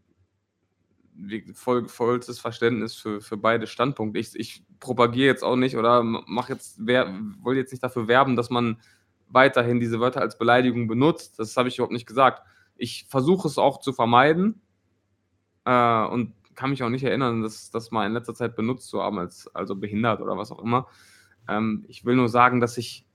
[1.54, 4.20] voll, vollstes Verständnis für, für beide Standpunkte.
[4.20, 7.08] Ich, ich propagiere jetzt auch nicht oder mach jetzt, wer,
[7.44, 8.80] will jetzt nicht dafür werben, dass man
[9.30, 11.40] weiterhin diese Wörter als Beleidigung benutzt.
[11.40, 12.44] Das habe ich überhaupt nicht gesagt.
[12.76, 14.62] Ich versuche es auch zu vermeiden
[15.66, 19.02] äh, und kann mich auch nicht erinnern, das, das mal in letzter Zeit benutzt zu
[19.02, 20.88] haben, als also behindert oder was auch immer.
[21.48, 23.06] Ähm, ich will nur sagen, dass ich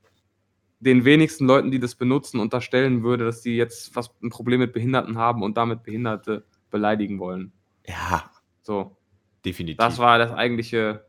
[0.81, 4.73] den wenigsten Leuten, die das benutzen, unterstellen würde, dass die jetzt was ein Problem mit
[4.73, 7.53] Behinderten haben und damit Behinderte beleidigen wollen.
[7.87, 8.31] Ja,
[8.63, 8.97] So,
[9.45, 9.79] definitiv.
[9.79, 11.07] das war das eigentliche,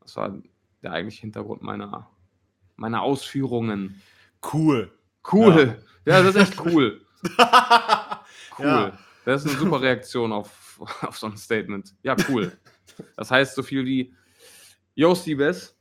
[0.00, 0.34] das war
[0.82, 2.10] der eigentliche Hintergrund meiner,
[2.76, 4.00] meiner Ausführungen.
[4.52, 4.90] cool.
[5.32, 5.82] Cool.
[6.04, 7.04] Ja, das ist echt cool.
[8.58, 8.66] Cool.
[8.66, 8.98] Ja.
[9.24, 11.94] Das ist eine super Reaktion auf, auf so ein Statement.
[12.02, 12.52] Ja, cool.
[13.16, 14.14] Das heißt so viel wie,
[14.94, 15.74] Yo, Siebes,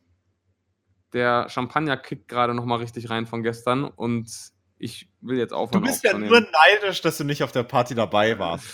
[1.12, 4.32] der Champagner kickt gerade noch mal richtig rein von gestern und
[4.78, 7.94] ich will jetzt Du aufhören bist ja nur neidisch, dass du nicht auf der Party
[7.94, 8.66] dabei warst.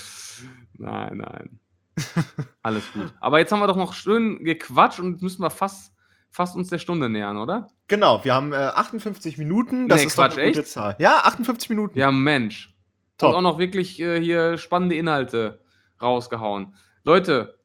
[0.77, 1.59] Nein, nein.
[2.61, 3.13] Alles gut.
[3.19, 5.93] Aber jetzt haben wir doch noch schön gequatscht und müssen wir fast,
[6.29, 7.69] fast uns der Stunde nähern, oder?
[7.87, 9.87] Genau, wir haben äh, 58 Minuten.
[9.87, 10.69] Das Nee, ist Quatsch, doch eine gute echt?
[10.69, 10.95] Zahl.
[10.99, 11.97] Ja, 58 Minuten.
[11.97, 12.75] Ja, Mensch.
[13.17, 13.31] Top.
[13.31, 15.61] Und auch noch wirklich äh, hier spannende Inhalte
[16.01, 16.75] rausgehauen.
[17.03, 17.57] Leute,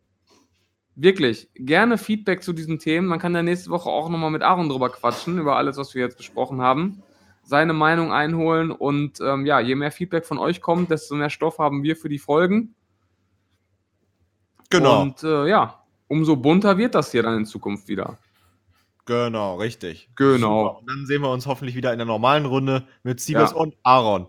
[0.94, 3.06] wirklich, gerne Feedback zu diesen Themen.
[3.08, 6.02] Man kann ja nächste Woche auch nochmal mit Aaron drüber quatschen, über alles, was wir
[6.02, 7.02] jetzt besprochen haben.
[7.44, 11.58] Seine Meinung einholen und ähm, ja, je mehr Feedback von euch kommt, desto mehr Stoff
[11.58, 12.74] haben wir für die Folgen.
[14.72, 18.18] Genau, Und äh, ja, umso bunter wird das hier dann in Zukunft wieder.
[19.06, 20.08] genau, richtig.
[20.16, 20.64] Genau.
[20.66, 20.78] Super.
[20.80, 23.56] Und dann sehen wir uns hoffentlich wieder in der normalen Runde mit Siebes Ja.
[23.56, 24.26] und Aaron.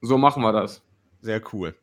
[0.00, 0.82] So machen wir das.
[1.20, 1.74] Sehr cool.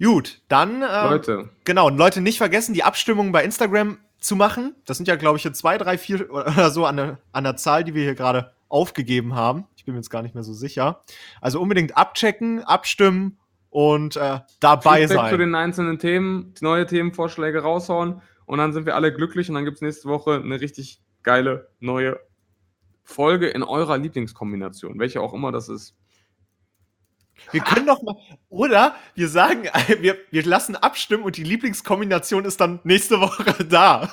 [0.00, 4.76] Gut, dann, ähm, Leute, genau, und Leute, nicht vergessen, die Abstimmung bei Instagram zu machen.
[4.84, 7.56] Das sind ja, glaube ich, jetzt zwei, drei, vier oder so an der, an der
[7.56, 9.66] Zahl, die wir hier gerade aufgegeben haben.
[9.76, 11.02] Ich bin mir jetzt gar nicht mehr so sicher.
[11.40, 13.38] Also unbedingt abchecken, abstimmen
[13.78, 15.30] und äh, dabei Feedback sein.
[15.30, 19.64] zu den einzelnen Themen, neue Themenvorschläge raushauen und dann sind wir alle glücklich und dann
[19.64, 22.18] gibt es nächste Woche eine richtig geile neue
[23.04, 25.94] Folge in eurer Lieblingskombination, welche auch immer das ist.
[27.52, 28.16] Wir können doch mal,
[28.48, 29.68] oder wir sagen,
[30.00, 34.10] wir, wir lassen abstimmen und die Lieblingskombination ist dann nächste Woche da.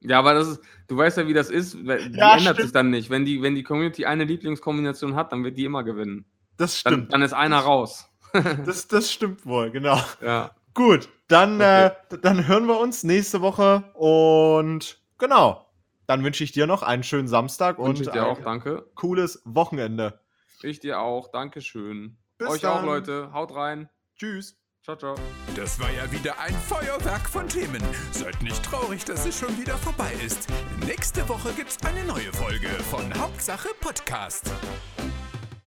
[0.00, 2.60] Ja, aber das ist, du weißt ja, wie das ist, die Ja, ändert stimmt.
[2.60, 3.08] sich dann nicht.
[3.08, 6.26] Wenn die, wenn die Community eine Lieblingskombination hat, dann wird die immer gewinnen.
[6.58, 7.12] Das Dann, stimmt.
[7.14, 8.09] dann ist einer raus.
[8.66, 9.98] Das, das stimmt wohl, genau.
[10.20, 11.86] Ja, Gut, dann, Okay.
[12.10, 15.66] äh, dann hören wir uns nächste Woche und genau.
[16.06, 18.84] Dann wünsche ich dir noch einen schönen Samstag wünsche und ich dir ein auch, danke.
[18.94, 20.20] cooles Wochenende.
[20.62, 22.18] Ich dir auch, Dankeschön.
[22.38, 22.78] Bis Euch dann.
[22.78, 23.32] auch, Leute.
[23.32, 23.88] Haut rein.
[24.16, 24.56] Tschüss.
[24.82, 25.14] Ciao, ciao.
[25.56, 27.82] Das war ja wieder ein Feuerwerk von Themen.
[28.12, 30.48] Seid nicht traurig, dass es schon wieder vorbei ist.
[30.86, 34.50] Nächste Woche gibt's eine neue Folge von Hauptsache Podcast.